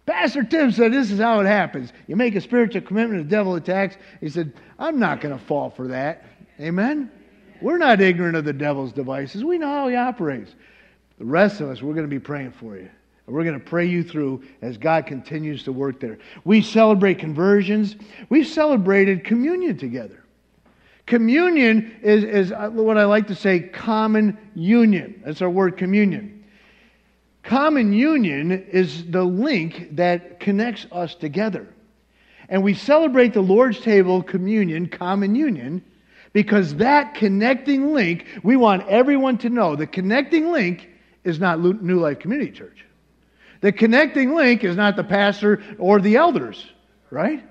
Pastor 0.06 0.42
Tim 0.42 0.72
said 0.72 0.92
this 0.92 1.10
is 1.10 1.20
how 1.20 1.40
it 1.40 1.46
happens. 1.46 1.92
You 2.06 2.16
make 2.16 2.34
a 2.34 2.40
spiritual 2.40 2.80
commitment, 2.80 3.24
the 3.24 3.28
devil 3.28 3.56
attacks. 3.56 3.96
He 4.20 4.30
said, 4.30 4.54
I'm 4.78 4.98
not 4.98 5.20
going 5.20 5.38
to 5.38 5.44
fall 5.44 5.68
for 5.68 5.88
that. 5.88 6.24
Amen? 6.58 7.10
We're 7.60 7.78
not 7.78 8.00
ignorant 8.00 8.36
of 8.36 8.44
the 8.44 8.52
devil's 8.52 8.92
devices. 8.92 9.44
We 9.44 9.58
know 9.58 9.68
how 9.68 9.88
he 9.88 9.96
operates. 9.96 10.54
The 11.18 11.24
rest 11.24 11.60
of 11.60 11.68
us, 11.70 11.82
we're 11.82 11.94
going 11.94 12.06
to 12.06 12.10
be 12.10 12.20
praying 12.20 12.52
for 12.52 12.76
you. 12.76 12.88
And 13.26 13.36
we're 13.36 13.44
going 13.44 13.58
to 13.58 13.64
pray 13.64 13.86
you 13.86 14.02
through 14.02 14.42
as 14.62 14.78
God 14.78 15.06
continues 15.06 15.64
to 15.64 15.72
work 15.72 16.00
there. 16.00 16.18
We 16.44 16.62
celebrate 16.62 17.18
conversions. 17.18 17.96
We've 18.28 18.46
celebrated 18.46 19.24
communion 19.24 19.76
together. 19.76 20.24
Communion 21.06 21.96
is, 22.02 22.22
is 22.24 22.52
uh, 22.52 22.68
what 22.68 22.98
I 22.98 23.04
like 23.04 23.28
to 23.28 23.34
say 23.34 23.60
common 23.60 24.36
union. 24.54 25.22
That's 25.24 25.42
our 25.42 25.50
word 25.50 25.76
communion. 25.76 26.44
Common 27.42 27.94
union 27.94 28.50
is 28.50 29.10
the 29.10 29.24
link 29.24 29.96
that 29.96 30.38
connects 30.38 30.86
us 30.92 31.14
together. 31.14 31.66
And 32.50 32.62
we 32.62 32.74
celebrate 32.74 33.32
the 33.32 33.40
Lord's 33.40 33.80
table 33.80 34.22
communion, 34.22 34.88
common 34.88 35.34
union, 35.34 35.82
because 36.32 36.74
that 36.76 37.14
connecting 37.14 37.92
link, 37.92 38.26
we 38.42 38.56
want 38.56 38.86
everyone 38.88 39.38
to 39.38 39.50
know 39.50 39.76
the 39.76 39.86
connecting 39.86 40.52
link 40.52 40.88
is 41.24 41.40
not 41.40 41.60
New 41.60 42.00
Life 42.00 42.18
Community 42.18 42.50
Church. 42.50 42.84
The 43.60 43.72
connecting 43.72 44.34
link 44.34 44.62
is 44.64 44.76
not 44.76 44.96
the 44.96 45.04
pastor 45.04 45.62
or 45.78 46.00
the 46.00 46.16
elders, 46.16 46.66
right? 47.10 47.44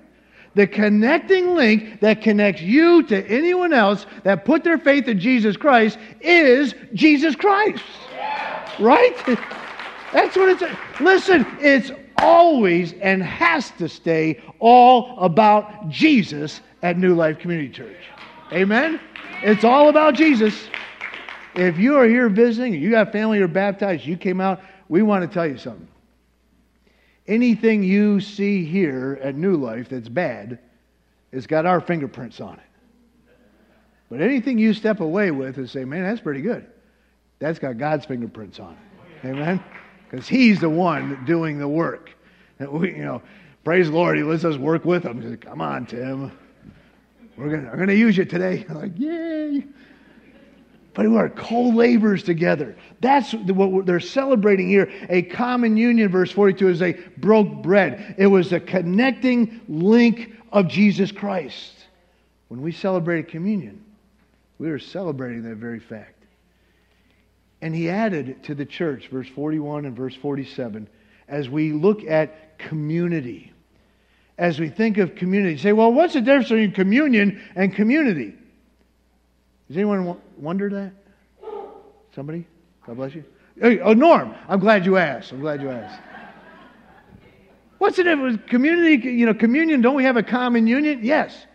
The 0.54 0.66
connecting 0.66 1.54
link 1.54 2.00
that 2.00 2.22
connects 2.22 2.62
you 2.62 3.02
to 3.04 3.26
anyone 3.28 3.72
else 3.72 4.06
that 4.24 4.44
put 4.44 4.64
their 4.64 4.78
faith 4.78 5.06
in 5.06 5.20
Jesus 5.20 5.56
Christ 5.56 5.98
is 6.20 6.74
Jesus 6.94 7.36
Christ. 7.36 7.84
Right? 8.80 9.16
That's 10.12 10.36
what 10.36 10.48
it's. 10.48 11.00
Listen, 11.00 11.46
it's 11.60 11.90
always 12.16 12.94
and 12.94 13.22
has 13.22 13.70
to 13.72 13.88
stay 13.88 14.42
all 14.58 15.18
about 15.18 15.88
Jesus 15.88 16.60
at 16.82 16.98
New 16.98 17.14
Life 17.14 17.38
Community 17.38 17.68
Church. 17.68 17.96
Amen? 18.52 19.00
It's 19.42 19.64
all 19.64 19.88
about 19.88 20.14
Jesus. 20.14 20.68
If 21.54 21.78
you 21.78 21.96
are 21.96 22.06
here 22.06 22.28
visiting, 22.28 22.74
you 22.74 22.90
got 22.90 23.12
family 23.12 23.40
or 23.40 23.48
baptized, 23.48 24.04
you 24.04 24.16
came 24.16 24.40
out, 24.40 24.60
we 24.88 25.02
want 25.02 25.28
to 25.28 25.32
tell 25.32 25.46
you 25.46 25.58
something. 25.58 25.88
Anything 27.26 27.82
you 27.82 28.20
see 28.20 28.64
here 28.64 29.18
at 29.22 29.34
New 29.34 29.56
Life 29.56 29.90
that's 29.90 30.08
bad, 30.08 30.58
it's 31.30 31.46
got 31.46 31.66
our 31.66 31.80
fingerprints 31.80 32.40
on 32.40 32.54
it. 32.54 32.60
But 34.10 34.22
anything 34.22 34.56
you 34.56 34.72
step 34.72 35.00
away 35.00 35.30
with 35.30 35.58
and 35.58 35.68
say, 35.68 35.84
man, 35.84 36.04
that's 36.04 36.20
pretty 36.20 36.40
good, 36.40 36.66
that's 37.38 37.58
got 37.58 37.76
God's 37.76 38.06
fingerprints 38.06 38.58
on 38.58 38.72
it. 38.72 39.26
Amen? 39.26 39.62
Because 40.08 40.26
He's 40.26 40.60
the 40.60 40.70
one 40.70 41.24
doing 41.26 41.58
the 41.58 41.68
work. 41.68 42.10
And 42.58 42.68
we, 42.72 42.96
you 42.96 43.04
know, 43.04 43.20
praise 43.62 43.88
the 43.88 43.94
Lord, 43.94 44.16
He 44.16 44.22
lets 44.22 44.44
us 44.44 44.56
work 44.56 44.86
with 44.86 45.04
Him. 45.04 45.36
Come 45.36 45.60
on, 45.60 45.84
Tim. 45.84 46.32
We're 47.38 47.50
gonna, 47.50 47.70
I'm 47.70 47.76
going 47.76 47.88
to 47.88 47.96
use 47.96 48.16
you 48.16 48.24
today. 48.24 48.66
I'm 48.68 48.74
like, 48.80 48.98
yay. 48.98 49.64
But 50.92 51.08
we 51.08 51.16
are 51.16 51.28
co 51.28 51.68
laborers 51.68 52.24
together. 52.24 52.76
That's 53.00 53.32
what 53.32 53.86
they're 53.86 54.00
celebrating 54.00 54.68
here. 54.68 54.90
A 55.08 55.22
common 55.22 55.76
union, 55.76 56.10
verse 56.10 56.32
42, 56.32 56.68
is 56.70 56.78
they 56.80 56.94
broke 57.18 57.62
bread. 57.62 58.16
It 58.18 58.26
was 58.26 58.52
a 58.52 58.58
connecting 58.58 59.60
link 59.68 60.34
of 60.50 60.66
Jesus 60.66 61.12
Christ. 61.12 61.74
When 62.48 62.62
we 62.62 62.72
celebrated 62.72 63.28
communion, 63.28 63.84
we 64.58 64.68
were 64.70 64.80
celebrating 64.80 65.42
that 65.42 65.56
very 65.56 65.78
fact. 65.78 66.24
And 67.62 67.72
he 67.72 67.88
added 67.88 68.42
to 68.44 68.56
the 68.56 68.66
church, 68.66 69.08
verse 69.08 69.28
41 69.28 69.84
and 69.84 69.96
verse 69.96 70.16
47, 70.16 70.88
as 71.28 71.48
we 71.48 71.72
look 71.72 72.04
at 72.04 72.58
community 72.58 73.52
as 74.38 74.60
we 74.60 74.68
think 74.68 74.98
of 74.98 75.16
community. 75.16 75.52
You 75.52 75.58
say, 75.58 75.72
well, 75.72 75.92
what's 75.92 76.14
the 76.14 76.20
difference 76.20 76.48
between 76.48 76.72
communion 76.72 77.42
and 77.56 77.74
community? 77.74 78.34
Does 79.66 79.76
anyone 79.76 80.16
wonder 80.38 80.70
that? 80.70 80.92
Somebody? 82.14 82.46
God 82.86 82.96
bless 82.96 83.14
you. 83.14 83.24
Oh, 83.60 83.92
Norm, 83.92 84.34
I'm 84.48 84.60
glad 84.60 84.86
you 84.86 84.96
asked. 84.96 85.32
I'm 85.32 85.40
glad 85.40 85.60
you 85.60 85.70
asked. 85.70 86.00
What's 87.78 87.96
the 87.96 88.04
difference? 88.04 88.40
Community, 88.48 89.10
you 89.10 89.26
know, 89.26 89.34
communion, 89.34 89.80
don't 89.80 89.94
we 89.94 90.04
have 90.04 90.16
a 90.16 90.22
common 90.22 90.66
union? 90.66 91.00
Yes. 91.02 91.46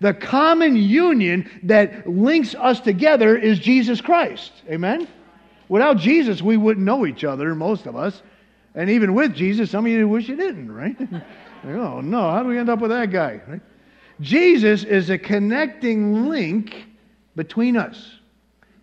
The 0.00 0.14
common 0.14 0.76
union 0.76 1.50
that 1.64 2.08
links 2.08 2.54
us 2.54 2.80
together 2.80 3.36
is 3.36 3.58
Jesus 3.58 4.00
Christ. 4.00 4.52
Amen? 4.70 5.08
Without 5.68 5.98
Jesus, 5.98 6.40
we 6.40 6.56
wouldn't 6.56 6.86
know 6.86 7.04
each 7.04 7.24
other, 7.24 7.54
most 7.54 7.86
of 7.86 7.96
us. 7.96 8.22
And 8.74 8.90
even 8.90 9.14
with 9.14 9.34
Jesus, 9.34 9.70
some 9.70 9.86
of 9.86 9.92
you 9.92 10.08
wish 10.08 10.28
you 10.28 10.36
didn't, 10.36 10.70
right? 10.70 10.96
oh, 11.76 12.00
no, 12.00 12.30
how 12.30 12.42
do 12.42 12.48
we 12.48 12.58
end 12.58 12.68
up 12.68 12.80
with 12.80 12.90
that 12.90 13.10
guy? 13.10 13.40
Right? 13.46 13.60
Jesus 14.20 14.84
is 14.84 15.10
a 15.10 15.18
connecting 15.18 16.28
link 16.28 16.86
between 17.36 17.76
us. 17.76 18.18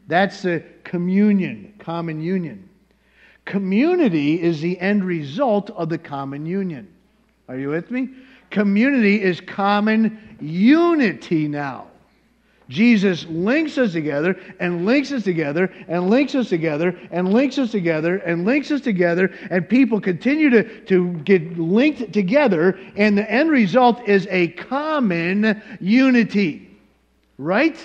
That's 0.08 0.42
the 0.42 0.64
communion, 0.84 1.74
common 1.80 2.22
union. 2.22 2.70
Community 3.46 4.42
is 4.42 4.62
the 4.62 4.80
end 4.80 5.04
result 5.04 5.70
of 5.72 5.90
the 5.90 5.98
common 5.98 6.46
union. 6.46 6.88
Are 7.48 7.58
you 7.58 7.70
with 7.70 7.92
me? 7.92 8.10
Community 8.50 9.22
is 9.22 9.42
common 9.42 10.38
unity 10.40 11.48
now. 11.48 11.88
Jesus 12.68 13.26
links 13.28 13.78
us 13.78 13.92
together 13.92 14.40
and 14.60 14.86
links 14.86 15.12
us 15.12 15.24
together 15.24 15.72
and 15.88 16.10
links 16.10 16.34
us 16.34 16.50
together 16.50 17.00
and 17.12 17.32
links 17.32 17.58
us 17.60 17.72
together 17.72 18.18
and 18.18 18.44
links 18.46 18.72
us 18.72 18.82
together, 18.82 19.32
and 19.52 19.70
people 19.70 20.02
continue 20.02 20.50
to, 20.50 20.86
to 20.86 21.14
get 21.20 21.60
linked 21.60 22.12
together, 22.12 22.80
and 22.96 23.18
the 23.18 23.30
end 23.30 23.52
result 23.52 24.08
is 24.08 24.28
a 24.32 24.48
common 24.50 25.62
unity. 25.80 26.72
Right? 27.38 27.78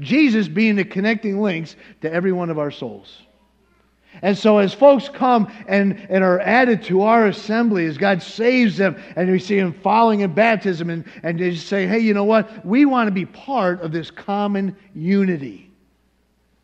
Jesus 0.00 0.48
being 0.48 0.76
the 0.76 0.84
connecting 0.84 1.40
links 1.40 1.76
to 2.00 2.12
every 2.12 2.32
one 2.32 2.50
of 2.50 2.58
our 2.58 2.70
souls. 2.70 3.22
And 4.22 4.36
so, 4.36 4.58
as 4.58 4.74
folks 4.74 5.08
come 5.08 5.52
and, 5.66 6.06
and 6.10 6.24
are 6.24 6.40
added 6.40 6.82
to 6.84 7.02
our 7.02 7.26
assembly, 7.26 7.86
as 7.86 7.96
God 7.96 8.22
saves 8.22 8.76
them, 8.76 8.96
and 9.16 9.30
we 9.30 9.38
see 9.38 9.56
them 9.56 9.72
falling 9.72 10.20
in 10.20 10.32
baptism, 10.32 10.90
and, 10.90 11.04
and 11.22 11.38
they 11.38 11.54
say, 11.54 11.86
hey, 11.86 12.00
you 12.00 12.14
know 12.14 12.24
what? 12.24 12.64
We 12.66 12.84
want 12.84 13.06
to 13.06 13.12
be 13.12 13.26
part 13.26 13.80
of 13.80 13.92
this 13.92 14.10
common 14.10 14.76
unity. 14.94 15.70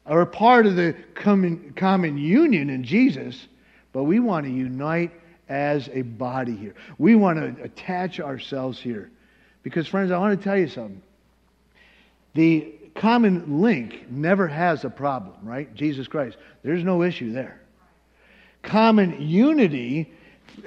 Or 0.07 0.27
part 0.27 0.67
of 0.67 0.77
the 0.77 0.95
common, 1.15 1.73
common 1.77 2.19
union 2.19 2.71
in 2.71 2.85
Jesus, 2.85 3.49
but 3.93 4.05
we 4.05 4.21
want 4.21 4.45
to 4.47 4.53
unite 4.53 5.13
as 5.49 5.89
a 5.93 6.03
body 6.03 6.55
here. 6.57 6.75
We 6.99 7.15
want 7.15 7.39
to 7.39 7.63
attach 7.63 8.21
ourselves 8.21 8.79
here. 8.79 9.11
Because, 9.63 9.87
friends, 9.87 10.11
I 10.11 10.19
want 10.19 10.39
to 10.39 10.45
tell 10.45 10.59
you 10.59 10.69
something. 10.69 11.01
The 12.35 12.75
common 12.95 13.61
link 13.61 14.07
never 14.11 14.47
has 14.47 14.85
a 14.85 14.91
problem, 14.91 15.35
right? 15.43 15.73
Jesus 15.75 16.09
Christ. 16.09 16.37
There's 16.63 16.85
no 16.85 17.03
issue 17.03 17.33
there. 17.33 17.61
Common 18.63 19.21
unity 19.21 20.13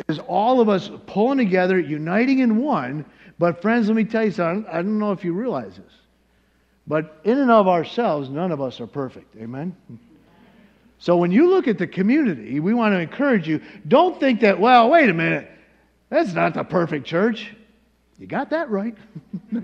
is 0.07 0.19
all 0.19 0.61
of 0.61 0.69
us 0.69 0.91
pulling 1.07 1.37
together, 1.37 1.79
uniting 1.79 2.39
in 2.39 2.57
one. 2.57 3.05
But, 3.39 3.61
friends, 3.61 3.87
let 3.87 3.95
me 3.95 4.03
tell 4.03 4.25
you 4.25 4.31
something. 4.31 4.65
I 4.71 4.77
don't 4.77 4.99
know 4.99 5.11
if 5.11 5.23
you 5.23 5.33
realize 5.33 5.77
this. 5.77 5.93
But 6.85 7.19
in 7.23 7.37
and 7.37 7.51
of 7.51 7.67
ourselves, 7.67 8.29
none 8.29 8.51
of 8.51 8.61
us 8.61 8.79
are 8.79 8.87
perfect. 8.87 9.35
Amen? 9.37 9.75
So 10.99 11.17
when 11.17 11.31
you 11.31 11.49
look 11.49 11.67
at 11.67 11.77
the 11.77 11.87
community, 11.87 12.59
we 12.59 12.73
want 12.73 12.93
to 12.93 12.99
encourage 12.99 13.47
you 13.47 13.61
don't 13.87 14.19
think 14.19 14.41
that, 14.41 14.59
well, 14.59 14.89
wait 14.89 15.09
a 15.09 15.13
minute, 15.13 15.49
that's 16.09 16.33
not 16.33 16.53
the 16.53 16.63
perfect 16.63 17.05
church. 17.05 17.53
You 18.17 18.25
got 18.25 18.49
that 18.51 18.69
right. 18.69 18.95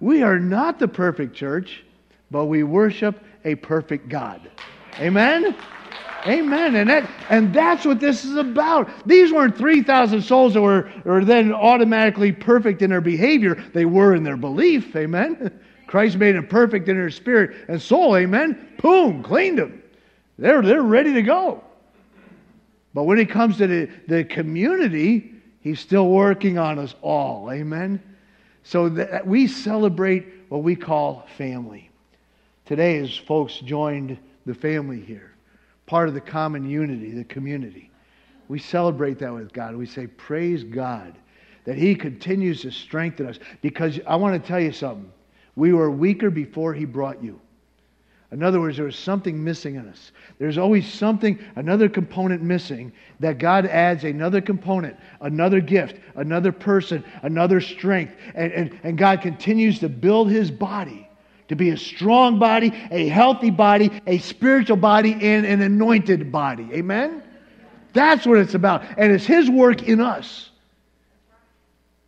we 0.00 0.22
are 0.22 0.38
not 0.38 0.78
the 0.78 0.88
perfect 0.88 1.34
church, 1.34 1.84
but 2.30 2.46
we 2.46 2.62
worship 2.62 3.22
a 3.44 3.54
perfect 3.54 4.08
God. 4.08 4.50
Amen? 4.98 5.56
Amen. 6.26 6.74
And, 6.74 6.90
that, 6.90 7.08
and 7.30 7.54
that's 7.54 7.84
what 7.84 8.00
this 8.00 8.24
is 8.24 8.36
about. 8.36 8.90
These 9.06 9.32
weren't 9.32 9.56
3,000 9.56 10.22
souls 10.22 10.54
that 10.54 10.62
were, 10.62 10.90
were 11.04 11.24
then 11.24 11.52
automatically 11.52 12.32
perfect 12.32 12.82
in 12.82 12.90
their 12.90 13.00
behavior. 13.00 13.62
They 13.72 13.84
were 13.84 14.14
in 14.14 14.24
their 14.24 14.36
belief. 14.36 14.94
Amen. 14.96 15.60
Christ 15.86 16.16
made 16.16 16.34
them 16.34 16.48
perfect 16.48 16.88
in 16.88 16.96
their 16.96 17.10
spirit 17.10 17.56
and 17.68 17.80
soul. 17.80 18.16
Amen. 18.16 18.74
Boom, 18.82 19.22
cleaned 19.22 19.58
them. 19.58 19.82
They're, 20.36 20.62
they're 20.62 20.82
ready 20.82 21.14
to 21.14 21.22
go. 21.22 21.62
But 22.92 23.04
when 23.04 23.18
it 23.18 23.30
comes 23.30 23.58
to 23.58 23.66
the, 23.66 23.90
the 24.08 24.24
community, 24.24 25.32
He's 25.60 25.80
still 25.80 26.08
working 26.08 26.58
on 26.58 26.78
us 26.78 26.94
all. 27.02 27.50
Amen. 27.52 28.02
So 28.66 28.88
that 28.88 29.24
we 29.24 29.46
celebrate 29.46 30.26
what 30.48 30.64
we 30.64 30.74
call 30.74 31.24
family. 31.38 31.88
Today, 32.64 32.98
as 32.98 33.16
folks 33.16 33.58
joined 33.58 34.18
the 34.44 34.54
family 34.54 35.00
here, 35.00 35.36
part 35.86 36.08
of 36.08 36.14
the 36.14 36.20
common 36.20 36.68
unity, 36.68 37.12
the 37.12 37.22
community. 37.22 37.92
We 38.48 38.58
celebrate 38.58 39.20
that 39.20 39.32
with 39.32 39.52
God. 39.52 39.76
We 39.76 39.86
say, 39.86 40.08
Praise 40.08 40.64
God 40.64 41.16
that 41.64 41.76
He 41.76 41.94
continues 41.94 42.62
to 42.62 42.72
strengthen 42.72 43.26
us. 43.26 43.38
Because 43.62 44.00
I 44.04 44.16
want 44.16 44.42
to 44.42 44.48
tell 44.48 44.58
you 44.58 44.72
something. 44.72 45.12
We 45.54 45.72
were 45.72 45.88
weaker 45.88 46.28
before 46.28 46.74
He 46.74 46.86
brought 46.86 47.22
you. 47.22 47.40
In 48.32 48.42
other 48.42 48.60
words, 48.60 48.76
there 48.76 48.88
is 48.88 48.96
something 48.96 49.42
missing 49.42 49.76
in 49.76 49.88
us. 49.88 50.10
There's 50.38 50.58
always 50.58 50.92
something, 50.92 51.38
another 51.54 51.88
component 51.88 52.42
missing 52.42 52.92
that 53.20 53.38
God 53.38 53.66
adds 53.66 54.02
another 54.02 54.40
component, 54.40 54.96
another 55.20 55.60
gift, 55.60 55.96
another 56.16 56.50
person, 56.50 57.04
another 57.22 57.60
strength. 57.60 58.14
And, 58.34 58.52
and, 58.52 58.80
and 58.82 58.98
God 58.98 59.20
continues 59.20 59.78
to 59.78 59.88
build 59.88 60.28
His 60.28 60.50
body 60.50 61.08
to 61.48 61.54
be 61.54 61.70
a 61.70 61.76
strong 61.76 62.40
body, 62.40 62.72
a 62.90 63.06
healthy 63.08 63.50
body, 63.50 64.02
a 64.08 64.18
spiritual 64.18 64.76
body, 64.76 65.12
and 65.12 65.46
an 65.46 65.62
anointed 65.62 66.32
body. 66.32 66.68
Amen? 66.72 67.22
That's 67.92 68.26
what 68.26 68.38
it's 68.38 68.54
about. 68.54 68.84
And 68.98 69.12
it's 69.12 69.24
His 69.24 69.48
work 69.48 69.84
in 69.84 70.00
us. 70.00 70.50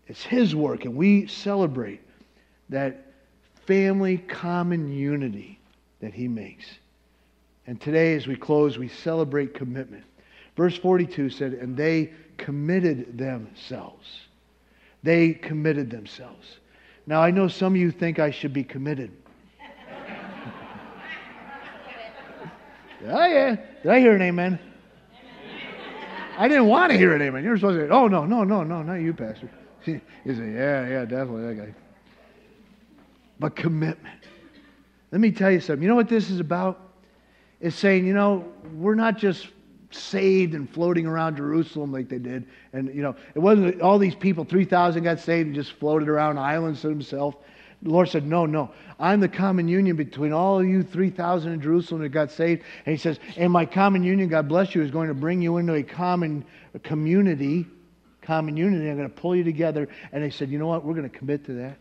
It's 0.08 0.24
His 0.24 0.56
work, 0.56 0.84
and 0.84 0.96
we 0.96 1.28
celebrate 1.28 2.00
that 2.70 3.06
family 3.66 4.18
common 4.18 4.90
unity 4.90 5.57
that 6.00 6.14
He 6.14 6.28
makes. 6.28 6.66
And 7.66 7.80
today, 7.80 8.14
as 8.14 8.26
we 8.26 8.36
close, 8.36 8.78
we 8.78 8.88
celebrate 8.88 9.54
commitment. 9.54 10.04
Verse 10.56 10.76
42 10.78 11.30
said, 11.30 11.52
And 11.52 11.76
they 11.76 12.12
committed 12.36 13.18
themselves. 13.18 14.08
They 15.02 15.32
committed 15.32 15.90
themselves. 15.90 16.46
Now, 17.06 17.22
I 17.22 17.30
know 17.30 17.48
some 17.48 17.74
of 17.74 17.80
you 17.80 17.90
think 17.90 18.18
I 18.18 18.30
should 18.30 18.52
be 18.52 18.64
committed. 18.64 19.12
Oh, 23.06 23.26
yeah. 23.26 23.56
Did 23.82 23.92
I 23.92 24.00
hear 24.00 24.14
an 24.14 24.22
amen? 24.22 24.58
I 26.36 26.48
didn't 26.48 26.66
want 26.66 26.92
to 26.92 26.98
hear 26.98 27.14
an 27.14 27.22
amen. 27.22 27.44
You 27.44 27.50
were 27.50 27.56
supposed 27.56 27.78
to 27.78 27.86
say, 27.86 27.90
oh, 27.90 28.08
no, 28.08 28.24
no, 28.24 28.44
no, 28.44 28.62
no, 28.62 28.82
not 28.82 28.94
you, 28.94 29.12
Pastor. 29.12 29.50
You 29.86 30.34
say, 30.34 30.52
yeah, 30.52 30.86
yeah, 30.86 31.04
definitely, 31.06 31.46
that 31.46 31.54
guy. 31.54 31.74
But 33.38 33.56
commitment. 33.56 34.20
Let 35.10 35.20
me 35.20 35.30
tell 35.30 35.50
you 35.50 35.60
something. 35.60 35.82
You 35.82 35.88
know 35.88 35.94
what 35.94 36.08
this 36.08 36.30
is 36.30 36.40
about? 36.40 36.80
It's 37.60 37.76
saying, 37.76 38.06
you 38.06 38.14
know, 38.14 38.44
we're 38.74 38.94
not 38.94 39.18
just 39.18 39.48
saved 39.90 40.54
and 40.54 40.68
floating 40.68 41.06
around 41.06 41.36
Jerusalem 41.36 41.92
like 41.92 42.08
they 42.08 42.18
did. 42.18 42.46
And, 42.72 42.94
you 42.94 43.02
know, 43.02 43.16
it 43.34 43.38
wasn't 43.38 43.80
all 43.80 43.98
these 43.98 44.14
people, 44.14 44.44
3,000 44.44 45.02
got 45.02 45.18
saved 45.20 45.46
and 45.46 45.54
just 45.54 45.72
floated 45.72 46.08
around 46.08 46.38
islands 46.38 46.82
to 46.82 46.88
themselves. 46.88 47.36
The 47.82 47.90
Lord 47.90 48.08
said, 48.08 48.26
No, 48.26 48.44
no. 48.44 48.72
I'm 48.98 49.20
the 49.20 49.28
common 49.28 49.68
union 49.68 49.96
between 49.96 50.32
all 50.32 50.58
of 50.58 50.66
you 50.66 50.82
3,000 50.82 51.52
in 51.52 51.60
Jerusalem 51.60 52.02
that 52.02 52.08
got 52.08 52.30
saved. 52.32 52.62
And 52.84 52.92
He 52.92 53.00
says, 53.00 53.20
And 53.36 53.52
my 53.52 53.66
common 53.66 54.02
union, 54.02 54.28
God 54.28 54.48
bless 54.48 54.74
you, 54.74 54.82
is 54.82 54.90
going 54.90 55.08
to 55.08 55.14
bring 55.14 55.40
you 55.40 55.58
into 55.58 55.74
a 55.74 55.82
common 55.82 56.44
community. 56.82 57.66
Common 58.20 58.56
unity. 58.56 58.90
I'm 58.90 58.96
going 58.96 59.08
to 59.08 59.14
pull 59.14 59.36
you 59.36 59.44
together. 59.44 59.88
And 60.12 60.24
He 60.24 60.30
said, 60.30 60.50
You 60.50 60.58
know 60.58 60.66
what? 60.66 60.84
We're 60.84 60.94
going 60.94 61.08
to 61.08 61.16
commit 61.16 61.44
to 61.46 61.52
that. 61.54 61.78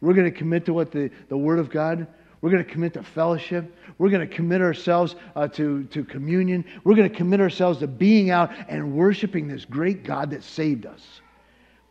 We're 0.00 0.14
going 0.14 0.30
to 0.30 0.36
commit 0.36 0.66
to 0.66 0.72
what 0.72 0.92
the, 0.92 1.10
the 1.28 1.36
Word 1.36 1.58
of 1.58 1.68
God. 1.68 2.06
We're 2.42 2.50
going 2.50 2.64
to 2.64 2.70
commit 2.70 2.92
to 2.94 3.02
fellowship. 3.02 3.74
We're 3.96 4.10
going 4.10 4.28
to 4.28 4.34
commit 4.34 4.60
ourselves 4.60 5.14
uh, 5.34 5.48
to, 5.48 5.84
to 5.84 6.04
communion. 6.04 6.64
We're 6.84 6.96
going 6.96 7.08
to 7.08 7.16
commit 7.16 7.40
ourselves 7.40 7.78
to 7.78 7.86
being 7.86 8.30
out 8.30 8.50
and 8.68 8.94
worshiping 8.94 9.48
this 9.48 9.64
great 9.64 10.04
God 10.04 10.30
that 10.30 10.42
saved 10.42 10.84
us. 10.84 11.00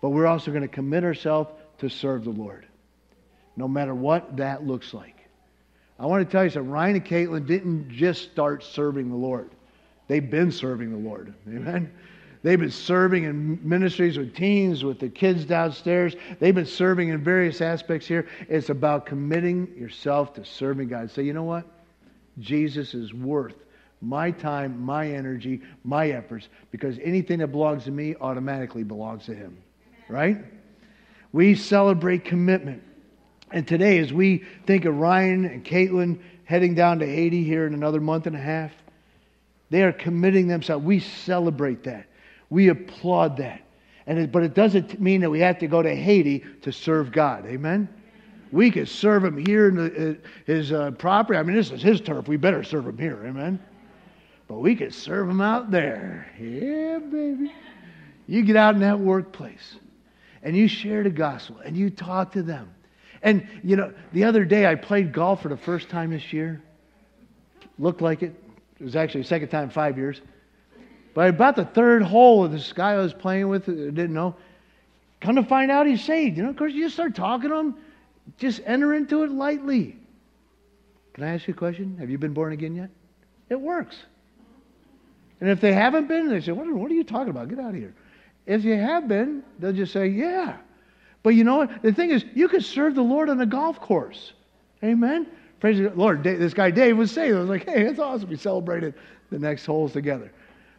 But 0.01 0.09
we're 0.09 0.27
also 0.27 0.51
going 0.51 0.63
to 0.63 0.67
commit 0.67 1.03
ourselves 1.03 1.49
to 1.79 1.89
serve 1.89 2.25
the 2.25 2.31
Lord 2.31 2.67
no 3.55 3.67
matter 3.67 3.93
what 3.93 4.37
that 4.37 4.65
looks 4.65 4.93
like. 4.93 5.15
I 5.99 6.05
want 6.05 6.27
to 6.27 6.31
tell 6.31 6.43
you 6.43 6.49
something. 6.49 6.71
Ryan 6.71 6.95
and 6.95 7.05
Caitlin 7.05 7.45
didn't 7.45 7.89
just 7.91 8.23
start 8.31 8.63
serving 8.63 9.09
the 9.09 9.15
Lord. 9.15 9.51
They've 10.07 10.29
been 10.29 10.51
serving 10.51 10.91
the 10.91 11.09
Lord. 11.09 11.33
Amen. 11.47 11.93
They've 12.43 12.59
been 12.59 12.71
serving 12.71 13.25
in 13.25 13.59
ministries 13.61 14.17
with 14.17 14.35
teens, 14.35 14.83
with 14.83 14.99
the 14.99 15.09
kids 15.09 15.45
downstairs. 15.45 16.15
They've 16.39 16.55
been 16.55 16.65
serving 16.65 17.09
in 17.09 17.23
various 17.23 17.61
aspects 17.61 18.07
here. 18.07 18.27
It's 18.49 18.69
about 18.69 19.05
committing 19.05 19.75
yourself 19.77 20.33
to 20.35 20.45
serving 20.45 20.87
God. 20.87 21.11
Say, 21.11 21.23
you 21.23 21.33
know 21.33 21.43
what? 21.43 21.65
Jesus 22.39 22.93
is 22.95 23.13
worth 23.13 23.55
my 24.01 24.31
time, 24.31 24.83
my 24.83 25.11
energy, 25.11 25.61
my 25.83 26.09
efforts, 26.09 26.47
because 26.71 26.97
anything 27.03 27.39
that 27.39 27.47
belongs 27.47 27.83
to 27.83 27.91
me 27.91 28.15
automatically 28.19 28.83
belongs 28.83 29.25
to 29.25 29.35
Him. 29.35 29.57
Right? 30.09 30.37
We 31.31 31.55
celebrate 31.55 32.25
commitment. 32.25 32.81
And 33.51 33.67
today, 33.67 33.99
as 33.99 34.11
we 34.11 34.45
think 34.65 34.85
of 34.85 34.97
Ryan 34.97 35.45
and 35.45 35.63
Caitlin 35.63 36.19
heading 36.45 36.73
down 36.73 36.99
to 36.99 37.05
Haiti 37.05 37.43
here 37.43 37.67
in 37.67 37.73
another 37.73 38.01
month 38.01 38.25
and 38.25 38.35
a 38.35 38.39
half, 38.39 38.71
they 39.69 39.83
are 39.83 39.93
committing 39.93 40.47
themselves. 40.47 40.83
We 40.83 40.99
celebrate 40.99 41.83
that. 41.83 42.07
We 42.51 42.67
applaud 42.67 43.37
that. 43.37 43.63
And 44.05 44.19
it, 44.19 44.31
but 44.31 44.43
it 44.43 44.53
doesn't 44.53 45.01
mean 45.01 45.21
that 45.21 45.31
we 45.31 45.39
have 45.39 45.57
to 45.59 45.67
go 45.67 45.81
to 45.81 45.95
Haiti 45.95 46.45
to 46.61 46.71
serve 46.71 47.11
God. 47.11 47.47
Amen? 47.47 47.89
We 48.51 48.69
could 48.69 48.87
serve 48.87 49.25
him 49.25 49.43
here 49.43 49.69
in 49.69 49.75
the, 49.75 50.11
uh, 50.11 50.13
his 50.45 50.71
uh, 50.71 50.91
property. 50.91 51.39
I 51.39 51.43
mean, 51.43 51.55
this 51.55 51.71
is 51.71 51.81
his 51.81 51.99
turf. 51.99 52.27
We 52.27 52.37
better 52.37 52.63
serve 52.63 52.85
him 52.85 52.97
here. 52.99 53.25
Amen? 53.25 53.59
But 54.47 54.59
we 54.59 54.75
could 54.75 54.93
serve 54.93 55.27
him 55.27 55.41
out 55.41 55.71
there. 55.71 56.29
Yeah, 56.39 56.99
baby. 56.99 57.51
You 58.27 58.43
get 58.43 58.55
out 58.55 58.75
in 58.75 58.81
that 58.81 58.99
workplace 58.99 59.79
and 60.43 60.55
you 60.55 60.67
share 60.67 61.03
the 61.03 61.09
gospel 61.09 61.57
and 61.63 61.75
you 61.75 61.89
talk 61.89 62.33
to 62.33 62.43
them 62.43 62.71
and, 63.23 63.47
you 63.63 63.75
know, 63.75 63.93
the 64.13 64.23
other 64.23 64.45
day 64.45 64.65
I 64.65 64.75
played 64.75 65.13
golf 65.13 65.41
for 65.41 65.49
the 65.49 65.57
first 65.57 65.89
time 65.89 66.11
this 66.11 66.33
year. 66.33 66.61
Looked 67.77 68.01
like 68.01 68.23
it. 68.23 68.35
It 68.79 68.83
was 68.83 68.95
actually 68.95 69.21
the 69.21 69.27
second 69.27 69.49
time 69.49 69.65
in 69.65 69.69
five 69.69 69.97
years. 69.97 70.21
But 71.13 71.29
about 71.29 71.55
the 71.55 71.65
third 71.65 72.03
hole 72.03 72.47
this 72.47 72.71
guy 72.73 72.93
I 72.93 72.97
was 72.97 73.13
playing 73.13 73.49
with, 73.49 73.67
I 73.67 73.73
didn't 73.73 74.13
know. 74.13 74.35
Come 75.19 75.35
to 75.35 75.43
find 75.43 75.69
out 75.69 75.85
he's 75.85 76.03
saved. 76.03 76.37
You 76.37 76.43
know, 76.43 76.49
of 76.49 76.57
course, 76.57 76.73
you 76.73 76.83
just 76.83 76.95
start 76.95 77.15
talking 77.15 77.49
to 77.49 77.55
him, 77.55 77.75
just 78.37 78.61
enter 78.65 78.95
into 78.95 79.23
it 79.23 79.31
lightly. 79.31 79.97
Can 81.13 81.23
I 81.23 81.35
ask 81.35 81.47
you 81.47 81.53
a 81.53 81.57
question? 81.57 81.97
Have 81.99 82.09
you 82.09 82.17
been 82.17 82.33
born 82.33 82.53
again 82.53 82.75
yet? 82.75 82.89
It 83.49 83.59
works. 83.59 83.97
And 85.41 85.49
if 85.49 85.59
they 85.59 85.73
haven't 85.73 86.07
been, 86.07 86.29
they 86.29 86.39
say, 86.39 86.51
what 86.51 86.67
are, 86.67 86.75
what 86.75 86.89
are 86.89 86.93
you 86.93 87.03
talking 87.03 87.29
about? 87.29 87.49
Get 87.49 87.59
out 87.59 87.69
of 87.69 87.75
here. 87.75 87.93
If 88.45 88.63
you 88.63 88.75
have 88.75 89.07
been, 89.07 89.43
they'll 89.59 89.73
just 89.73 89.91
say, 89.91 90.07
yeah. 90.07 90.57
But 91.23 91.31
you 91.31 91.43
know 91.43 91.57
what? 91.57 91.81
The 91.81 91.91
thing 91.91 92.11
is, 92.11 92.25
you 92.33 92.47
could 92.47 92.63
serve 92.63 92.95
the 92.95 93.01
Lord 93.01 93.29
on 93.29 93.39
a 93.41 93.45
golf 93.45 93.79
course. 93.79 94.33
Amen? 94.83 95.27
Praise 95.59 95.77
the 95.77 95.91
Lord. 95.91 96.23
This 96.23 96.53
guy 96.53 96.71
Dave 96.71 96.97
was 96.97 97.11
saved. 97.11 97.35
I 97.35 97.39
was 97.39 97.49
like, 97.49 97.69
hey, 97.69 97.83
that's 97.83 97.99
awesome. 97.99 98.29
We 98.29 98.37
celebrated 98.37 98.95
the 99.29 99.37
next 99.37 99.65
holes 99.65 99.93
together. 99.93 100.31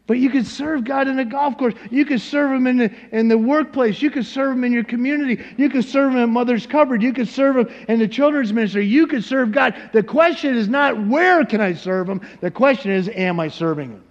But 0.06 0.18
you 0.18 0.30
could 0.30 0.46
serve 0.46 0.84
God 0.84 1.06
in 1.06 1.18
a 1.20 1.24
golf 1.24 1.56
course. 1.56 1.74
You 1.90 2.04
could 2.04 2.20
serve 2.20 2.50
Him 2.50 2.66
in 2.66 2.76
the, 2.76 2.92
in 3.12 3.28
the 3.28 3.38
workplace. 3.38 4.02
You 4.02 4.10
could 4.10 4.26
serve 4.26 4.52
Him 4.52 4.64
in 4.64 4.72
your 4.72 4.84
community. 4.84 5.42
You 5.56 5.70
could 5.70 5.84
serve 5.84 6.12
Him 6.12 6.18
at 6.18 6.28
Mother's 6.28 6.66
Cupboard. 6.66 7.02
You 7.02 7.12
could 7.12 7.28
serve 7.28 7.56
Him 7.56 7.68
in 7.88 7.98
the 8.00 8.08
children's 8.08 8.52
ministry. 8.52 8.84
You 8.84 9.06
could 9.06 9.22
serve 9.22 9.52
God. 9.52 9.90
The 9.92 10.02
question 10.02 10.56
is 10.56 10.68
not 10.68 11.06
where 11.06 11.44
can 11.44 11.60
I 11.60 11.74
serve 11.74 12.08
Him? 12.08 12.20
The 12.40 12.50
question 12.50 12.90
is, 12.90 13.08
am 13.10 13.38
I 13.38 13.48
serving 13.48 13.90
Him? 13.90 14.04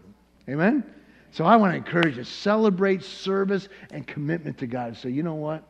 Amen? 0.49 0.83
So 1.31 1.45
I 1.45 1.57
want 1.57 1.73
to 1.73 1.77
encourage 1.77 2.17
you 2.17 2.23
celebrate 2.23 3.03
service 3.03 3.67
and 3.91 4.07
commitment 4.07 4.57
to 4.59 4.67
God. 4.67 4.95
So, 4.97 5.07
you 5.07 5.23
know 5.23 5.35
what? 5.35 5.63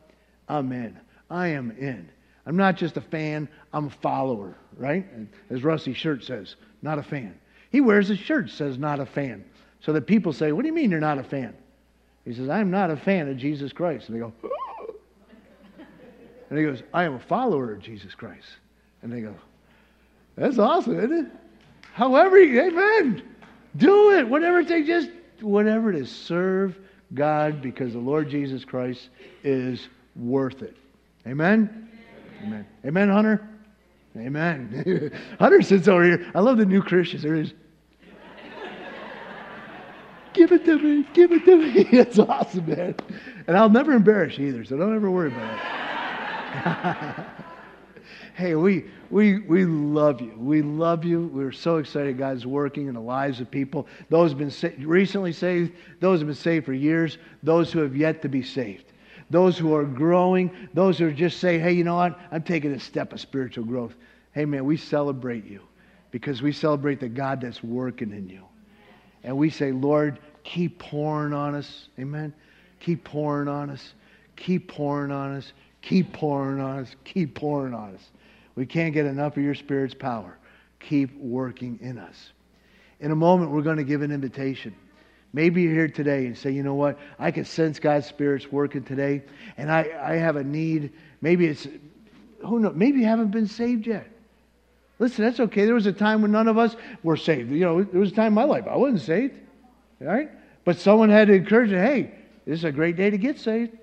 I'm 0.47 0.71
in. 0.71 0.99
I 1.29 1.47
am 1.47 1.71
in. 1.71 2.09
I'm 2.45 2.57
not 2.57 2.75
just 2.75 2.97
a 2.97 3.01
fan, 3.01 3.47
I'm 3.73 3.87
a 3.87 3.89
follower, 3.89 4.55
right? 4.75 5.05
As 5.49 5.63
Rusty's 5.63 5.97
shirt 5.97 6.23
says, 6.23 6.55
not 6.81 6.97
a 6.97 7.03
fan. 7.03 7.39
He 7.69 7.81
wears 7.81 8.09
a 8.09 8.15
shirt 8.15 8.49
says 8.49 8.77
not 8.77 8.99
a 8.99 9.05
fan. 9.05 9.45
So 9.81 9.93
that 9.93 10.07
people 10.07 10.33
say, 10.33 10.51
What 10.51 10.61
do 10.61 10.67
you 10.67 10.73
mean 10.73 10.91
you're 10.91 10.99
not 10.99 11.17
a 11.17 11.23
fan? 11.23 11.55
He 12.25 12.33
says, 12.33 12.49
I'm 12.49 12.69
not 12.69 12.91
a 12.91 12.97
fan 12.97 13.27
of 13.29 13.37
Jesus 13.37 13.73
Christ. 13.73 14.07
And 14.09 14.15
they 14.15 14.19
go, 14.19 14.33
and 16.49 16.59
he 16.59 16.65
goes, 16.65 16.83
I 16.93 17.05
am 17.05 17.15
a 17.15 17.19
follower 17.19 17.73
of 17.73 17.81
Jesus 17.81 18.13
Christ. 18.13 18.47
And 19.01 19.11
they 19.11 19.21
go, 19.21 19.33
That's 20.35 20.59
awesome, 20.59 20.99
isn't 20.99 21.25
it? 21.25 21.31
However, 21.93 22.37
amen. 22.37 23.23
Do 23.77 24.11
it. 24.17 24.27
Whatever 24.27 24.59
it 24.59 24.67
takes, 24.67 24.87
just 24.87 25.09
whatever 25.39 25.89
it 25.89 25.95
is, 25.95 26.11
serve 26.11 26.77
God 27.13 27.61
because 27.61 27.93
the 27.93 27.99
Lord 27.99 28.29
Jesus 28.29 28.65
Christ 28.65 29.09
is 29.43 29.87
worth 30.15 30.61
it. 30.61 30.75
Amen? 31.25 31.89
Amen. 32.43 32.65
Amen, 32.85 33.09
Hunter? 33.09 33.47
Amen. 34.17 35.11
Hunter 35.39 35.61
sits 35.61 35.87
over 35.87 36.03
here. 36.03 36.31
I 36.35 36.39
love 36.41 36.57
the 36.57 36.65
new 36.65 36.81
Christians. 36.81 37.23
There 37.23 37.35
is. 37.35 37.53
Give 40.41 40.51
it 40.51 40.65
to 40.65 40.79
me. 40.79 41.05
Give 41.13 41.31
it 41.31 41.45
to 41.45 41.57
me. 41.57 41.87
It's 41.91 42.17
awesome, 42.17 42.65
man. 42.65 42.95
And 43.45 43.55
I'll 43.55 43.69
never 43.69 43.91
embarrass 43.91 44.39
you 44.39 44.47
either, 44.47 44.65
so 44.65 44.75
don't 44.75 44.95
ever 44.95 45.11
worry 45.11 45.27
about 45.27 45.53
it. 46.55 47.25
hey, 48.33 48.55
we, 48.55 48.85
we, 49.11 49.37
we 49.39 49.65
love 49.65 50.19
you. 50.19 50.33
We 50.35 50.63
love 50.63 51.05
you. 51.05 51.29
We're 51.31 51.51
so 51.51 51.77
excited 51.77 52.17
God's 52.17 52.47
working 52.47 52.87
in 52.87 52.95
the 52.95 53.01
lives 53.01 53.39
of 53.39 53.51
people. 53.51 53.87
Those 54.09 54.31
have 54.31 54.39
been 54.39 54.49
sa- 54.49 54.69
recently 54.79 55.31
saved, 55.31 55.73
those 55.99 56.21
have 56.21 56.27
been 56.27 56.35
saved 56.35 56.65
for 56.65 56.73
years, 56.73 57.19
those 57.43 57.71
who 57.71 57.79
have 57.79 57.95
yet 57.95 58.21
to 58.23 58.29
be 58.29 58.43
saved 58.43 58.85
those 59.29 59.57
who 59.57 59.73
are 59.73 59.85
growing, 59.85 60.51
those 60.73 60.97
who 60.97 61.07
are 61.07 61.11
just 61.13 61.39
saying, 61.39 61.61
hey, 61.61 61.71
you 61.71 61.85
know 61.85 61.95
what? 61.95 62.19
I'm 62.33 62.43
taking 62.43 62.73
a 62.73 62.79
step 62.81 63.13
of 63.13 63.21
spiritual 63.21 63.63
growth. 63.63 63.95
Hey, 64.33 64.43
man, 64.43 64.65
we 64.65 64.75
celebrate 64.75 65.45
you 65.45 65.61
because 66.11 66.41
we 66.41 66.51
celebrate 66.51 66.99
the 66.99 67.07
God 67.07 67.39
that's 67.39 67.63
working 67.63 68.11
in 68.11 68.27
you. 68.27 68.43
And 69.23 69.37
we 69.37 69.49
say, 69.49 69.71
Lord, 69.71 70.19
keep 70.43 70.79
pouring 70.79 71.33
on 71.33 71.55
us. 71.55 71.87
Amen. 71.99 72.33
Keep 72.79 73.03
pouring 73.03 73.47
on 73.47 73.69
us. 73.69 73.93
Keep 74.35 74.67
pouring 74.67 75.11
on 75.11 75.35
us. 75.35 75.53
Keep 75.81 76.13
pouring 76.13 76.59
on 76.59 76.79
us. 76.79 76.95
Keep 77.03 77.35
pouring 77.35 77.73
on 77.73 77.95
us. 77.95 78.09
We 78.55 78.65
can't 78.65 78.93
get 78.93 79.05
enough 79.05 79.37
of 79.37 79.43
your 79.43 79.55
Spirit's 79.55 79.93
power. 79.93 80.37
Keep 80.79 81.17
working 81.17 81.79
in 81.81 81.97
us. 81.97 82.31
In 82.99 83.11
a 83.11 83.15
moment, 83.15 83.51
we're 83.51 83.61
going 83.61 83.77
to 83.77 83.83
give 83.83 84.01
an 84.01 84.11
invitation. 84.11 84.75
Maybe 85.33 85.61
you're 85.61 85.73
here 85.73 85.87
today 85.87 86.25
and 86.25 86.37
say, 86.37 86.51
you 86.51 86.61
know 86.61 86.73
what? 86.73 86.99
I 87.17 87.31
can 87.31 87.45
sense 87.45 87.79
God's 87.79 88.05
Spirit's 88.05 88.51
working 88.51 88.83
today, 88.83 89.23
and 89.57 89.71
I, 89.71 89.89
I 90.01 90.15
have 90.15 90.35
a 90.35 90.43
need. 90.43 90.91
Maybe 91.21 91.47
it's, 91.47 91.67
who 92.45 92.59
knows? 92.59 92.73
Maybe 92.75 92.99
you 92.99 93.05
haven't 93.05 93.31
been 93.31 93.47
saved 93.47 93.87
yet. 93.87 94.07
Listen, 94.99 95.25
that's 95.25 95.39
okay. 95.39 95.65
There 95.65 95.73
was 95.73 95.87
a 95.87 95.93
time 95.93 96.21
when 96.21 96.31
none 96.31 96.47
of 96.47 96.57
us 96.57 96.75
were 97.01 97.17
saved. 97.17 97.49
You 97.51 97.61
know, 97.61 97.83
there 97.83 97.99
was 97.99 98.11
a 98.11 98.15
time 98.15 98.27
in 98.27 98.33
my 98.33 98.43
life 98.43 98.65
I 98.69 98.75
wasn't 98.75 99.01
saved, 99.01 99.33
right? 100.01 100.29
But 100.65 100.77
someone 100.77 101.09
had 101.09 101.27
to 101.27 101.33
encourage 101.33 101.71
you, 101.71 101.77
hey, 101.77 102.11
this 102.45 102.59
is 102.59 102.63
a 102.65 102.71
great 102.71 102.95
day 102.95 103.09
to 103.09 103.17
get 103.17 103.39
saved. 103.39 103.77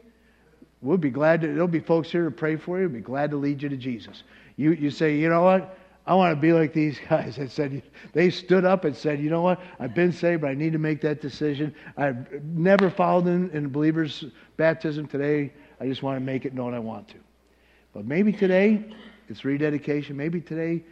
We'll 0.81 0.96
be 0.96 1.11
glad 1.11 1.40
to, 1.40 1.48
there'll 1.48 1.68
be 1.68 1.81
folks 1.81 2.11
here 2.11 2.24
to 2.24 2.31
pray 2.31 2.57
for 2.57 2.78
you. 2.78 2.88
We'll 2.88 2.94
be 2.94 3.00
glad 3.00 3.31
to 3.31 3.37
lead 3.37 3.62
you 3.62 3.68
to 3.68 3.76
Jesus. 3.76 4.22
You, 4.57 4.72
you 4.72 4.90
say, 4.90 5.16
you 5.16 5.28
know 5.28 5.42
what? 5.42 5.76
I 6.07 6.14
want 6.14 6.35
to 6.35 6.40
be 6.40 6.52
like 6.52 6.72
these 6.72 6.98
guys 7.09 7.37
that 7.37 7.50
said, 7.50 7.83
they 8.12 8.31
stood 8.31 8.64
up 8.64 8.85
and 8.85 8.96
said, 8.96 9.20
you 9.20 9.31
know 9.31 9.42
what? 9.42 9.61
I've 9.78 9.94
been 9.94 10.12
saved, 10.12 10.42
but 10.42 10.50
I 10.50 10.54
need 10.54 10.72
to 10.72 10.78
make 10.78 11.00
that 11.02 11.20
decision. 11.20 11.74
I've 11.96 12.42
never 12.44 12.90
followed 12.90 13.26
in, 13.26 13.50
in 13.50 13.68
believer's 13.68 14.24
baptism 14.57 15.07
today. 15.07 15.52
I 15.81 15.87
just 15.87 16.02
want 16.02 16.16
to 16.16 16.24
make 16.24 16.44
it 16.44 16.54
known 16.54 16.74
I 16.74 16.78
want 16.78 17.09
to. 17.09 17.16
But 17.92 18.07
maybe 18.07 18.33
today 18.33 18.85
it's 19.28 19.44
rededication. 19.44 20.16
Maybe 20.16 20.40
today 20.40 20.85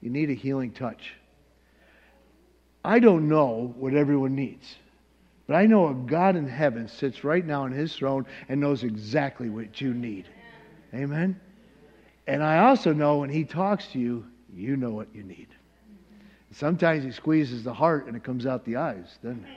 you 0.00 0.10
need 0.10 0.30
a 0.30 0.34
healing 0.34 0.72
touch. 0.72 1.14
I 2.84 2.98
don't 2.98 3.28
know 3.28 3.74
what 3.78 3.94
everyone 3.94 4.34
needs, 4.34 4.76
but 5.46 5.54
I 5.54 5.66
know 5.66 5.88
a 5.88 5.94
God 5.94 6.36
in 6.36 6.46
heaven 6.46 6.86
sits 6.86 7.24
right 7.24 7.44
now 7.44 7.62
on 7.62 7.72
his 7.72 7.94
throne 7.96 8.26
and 8.48 8.60
knows 8.60 8.84
exactly 8.84 9.48
what 9.48 9.80
you 9.80 9.94
need. 9.94 10.28
Amen? 10.92 11.40
And 12.26 12.42
I 12.42 12.58
also 12.66 12.92
know 12.92 13.18
when 13.18 13.30
he 13.30 13.44
talks 13.44 13.86
to 13.88 13.98
you, 13.98 14.26
you 14.54 14.76
know 14.76 14.90
what 14.90 15.08
you 15.14 15.22
need. 15.22 15.48
Sometimes 16.52 17.02
he 17.02 17.10
squeezes 17.10 17.64
the 17.64 17.74
heart 17.74 18.06
and 18.06 18.16
it 18.16 18.22
comes 18.22 18.46
out 18.46 18.64
the 18.64 18.76
eyes, 18.76 19.18
doesn't 19.22 19.44
it? 19.44 19.50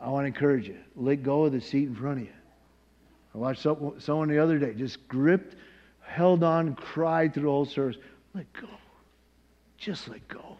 I 0.00 0.08
want 0.08 0.24
to 0.24 0.26
encourage 0.26 0.66
you. 0.66 0.78
Let 0.96 1.22
go 1.22 1.44
of 1.44 1.52
the 1.52 1.60
seat 1.60 1.88
in 1.88 1.94
front 1.94 2.20
of 2.20 2.24
you. 2.26 2.32
I 3.34 3.38
watched 3.38 3.62
someone 3.62 4.28
the 4.28 4.38
other 4.38 4.58
day 4.58 4.74
just 4.74 5.06
gripped, 5.06 5.56
held 6.00 6.42
on, 6.42 6.74
cried 6.74 7.34
through 7.34 7.44
the 7.44 7.48
whole 7.50 7.66
service. 7.66 7.96
Let 8.34 8.52
go. 8.52 8.68
Just 9.76 10.08
let 10.08 10.26
go. 10.28 10.56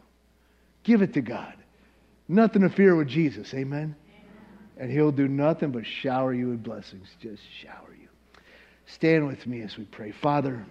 Give 0.83 1.03
it 1.03 1.14
to 1.14 1.21
God. 1.21 1.55
Nothing 2.29 2.62
to 2.62 2.69
fear 2.69 2.95
with 2.95 3.09
Jesus. 3.09 3.53
Amen? 3.55 3.97
And 4.77 4.91
he'll 4.91 5.12
do 5.12 5.29
nothing 5.29 5.71
but 5.71 5.87
shower 5.87 6.33
you 6.33 6.49
with 6.49 6.62
blessings. 6.62 7.09
Just 7.21 7.43
shower 7.61 7.95
you. 8.01 8.09
Stand 8.87 9.27
with 9.27 9.47
me 9.47 9.62
as 9.62 9.77
we 9.77 9.85
pray. 9.85 10.12
Father, 10.12 10.64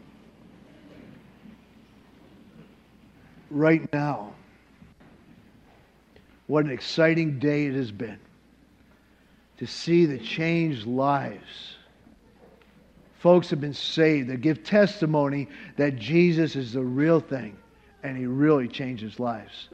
right 3.49 3.91
now. 3.93 4.33
What 6.47 6.63
an 6.63 6.71
exciting 6.71 7.39
day 7.39 7.65
it 7.65 7.75
has 7.75 7.91
been 7.91 8.19
to 9.57 9.67
see 9.67 10.05
the 10.05 10.17
changed 10.17 10.85
lives. 10.85 11.75
Folks 13.19 13.49
have 13.49 13.59
been 13.59 13.73
saved 13.73 14.29
that 14.29 14.41
give 14.41 14.63
testimony 14.63 15.49
that 15.75 15.97
Jesus 15.97 16.55
is 16.55 16.73
the 16.73 16.83
real 16.83 17.19
thing 17.19 17.57
and 18.03 18.15
he 18.15 18.25
really 18.25 18.67
changes 18.67 19.19
lives. 19.19 19.69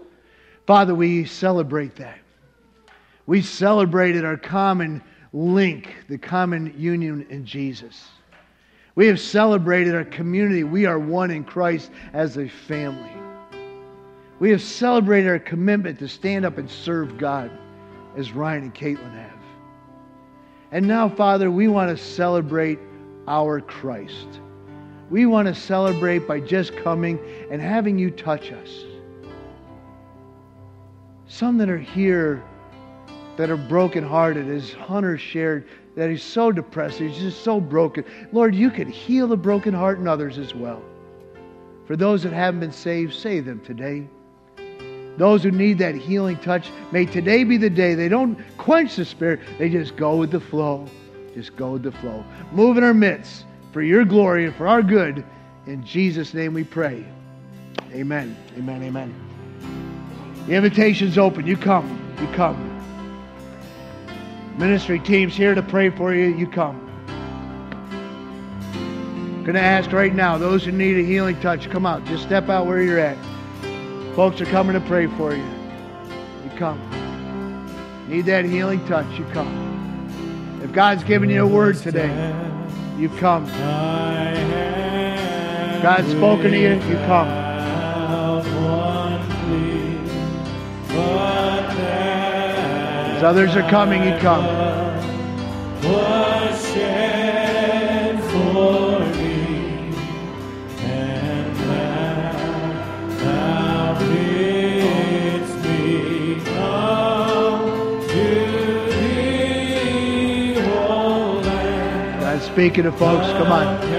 Father, 0.66 0.96
we 0.96 1.26
celebrate 1.26 1.96
that. 1.98 2.20
We 3.26 3.42
celebrated 3.42 4.24
our 4.26 4.38
common 4.38 5.02
link, 5.34 5.96
the 6.08 6.18
common 6.18 6.74
union 6.78 7.26
in 7.30 7.46
Jesus. 7.46 8.08
We 8.96 9.08
have 9.08 9.20
celebrated 9.20 9.96
our 9.96 10.06
community. 10.06 10.64
We 10.64 10.86
are 10.86 11.00
one 11.00 11.32
in 11.32 11.44
Christ 11.44 11.90
as 12.14 12.38
a 12.38 12.48
family. 12.48 13.12
We 14.40 14.52
have 14.52 14.62
celebrated 14.62 15.30
our 15.30 15.40
commitment 15.40 16.00
to 16.00 16.08
stand 16.08 16.46
up 16.46 16.58
and 16.58 16.70
serve 16.70 17.18
God 17.18 17.52
as 18.16 18.32
Ryan 18.34 18.64
and 18.64 18.76
Caitlin 18.76 19.14
have. 19.14 19.32
And 20.72 20.88
now, 20.88 21.10
Father, 21.10 21.50
we 21.50 21.68
want 21.68 21.96
to 21.96 22.04
celebrate 22.04 22.80
our 23.28 23.62
Christ. 23.62 24.40
We 25.10 25.26
want 25.26 25.48
to 25.48 25.56
celebrate 25.56 26.28
by 26.28 26.40
just 26.40 26.76
coming 26.78 27.20
and 27.52 27.62
having 27.62 27.98
you 27.98 28.12
touch 28.12 28.52
us. 28.52 28.70
Some 31.34 31.58
that 31.58 31.70
are 31.70 31.80
here 31.80 32.44
that 33.38 33.50
are 33.50 33.58
brokenhearted, 33.58 34.48
as 34.48 34.72
Hunter 34.72 35.18
shared, 35.18 35.68
that 35.96 36.12
he's 36.12 36.22
so 36.22 36.52
depressed, 36.52 37.00
he's 37.00 37.18
just 37.18 37.44
so 37.44 37.60
broken. 37.60 38.06
Lord, 38.32 38.54
you 38.54 38.70
can 38.70 38.88
heal 38.88 39.28
the 39.28 39.36
broken 39.36 39.74
heart 39.74 39.98
in 39.98 40.08
others 40.08 40.38
as 40.38 40.54
well. 40.54 40.84
For 41.88 41.96
those 41.96 42.22
that 42.22 42.34
haven't 42.34 42.60
been 42.60 42.72
saved, 42.72 43.16
save 43.16 43.46
them 43.46 43.62
today. 43.62 44.08
Those 45.18 45.42
who 45.42 45.50
need 45.50 45.80
that 45.80 45.96
healing 45.96 46.38
touch, 46.38 46.70
may 46.92 47.08
today 47.08 47.44
be 47.44 47.58
the 47.58 47.70
day. 47.70 47.96
They 47.96 48.10
don't 48.10 48.38
quench 48.60 48.96
the 48.96 49.04
Spirit, 49.04 49.40
they 49.58 49.70
just 49.70 49.96
go 49.96 50.18
with 50.18 50.30
the 50.30 50.40
flow. 50.40 50.86
Just 51.34 51.56
go 51.56 51.72
with 51.72 51.82
the 51.82 51.92
flow. 51.94 52.24
Move 52.52 52.78
in 52.78 52.84
our 52.84 52.94
midst 52.94 53.46
for 53.72 53.82
your 53.82 54.06
glory 54.06 54.46
and 54.46 54.56
for 54.56 54.68
our 54.68 54.84
good. 54.84 55.26
In 55.66 55.84
Jesus' 55.84 56.36
name 56.36 56.54
we 56.54 56.64
pray. 56.64 57.04
Amen. 57.92 58.38
Amen. 58.56 58.84
Amen. 58.84 59.33
The 60.48 60.54
invitation's 60.54 61.18
open. 61.18 61.48
You 61.48 61.58
come. 61.58 62.16
You 62.20 62.28
come. 62.36 62.70
Ministry 64.58 65.00
team's 65.00 65.36
here 65.36 65.56
to 65.56 65.64
pray 65.64 65.90
for 65.90 66.14
you. 66.14 66.26
You 66.26 66.48
come. 66.48 66.80
Going 69.44 69.56
to 69.56 69.62
ask 69.62 69.92
right 69.92 70.14
now, 70.14 70.38
those 70.38 70.64
who 70.64 70.72
need 70.72 70.98
a 70.98 71.04
healing 71.04 71.40
touch, 71.42 71.70
come 71.70 71.86
out. 71.86 72.06
Just 72.06 72.24
step 72.24 72.50
out 72.50 72.66
where 72.66 72.82
you're 72.82 73.00
at. 73.00 73.18
Folks 74.16 74.40
are 74.40 74.46
coming 74.46 74.74
to 74.74 74.80
pray 74.88 75.08
for 75.08 75.36
you. 75.36 75.44
You 75.44 76.52
come. 76.58 76.80
Need 78.08 78.26
that 78.28 78.46
healing 78.46 78.86
touch, 78.86 79.08
you 79.18 79.26
come. 79.34 80.60
If 80.64 80.72
God's 80.72 81.04
given 81.04 81.30
you 81.30 81.44
a 81.44 81.48
word 81.48 81.78
today, 81.78 82.08
you 82.98 83.10
come. 83.10 83.46
God's 85.82 86.10
spoken 86.12 86.52
to 86.52 86.58
you, 86.58 86.76
you 86.76 86.96
come. 87.06 87.43
Others 93.24 93.56
are 93.56 93.70
coming, 93.70 94.04
you 94.04 94.18
come. 94.20 94.44
speaking 112.54 112.84
to 112.84 112.92
folks. 112.92 113.26
Come 113.34 113.52
on. 113.52 113.93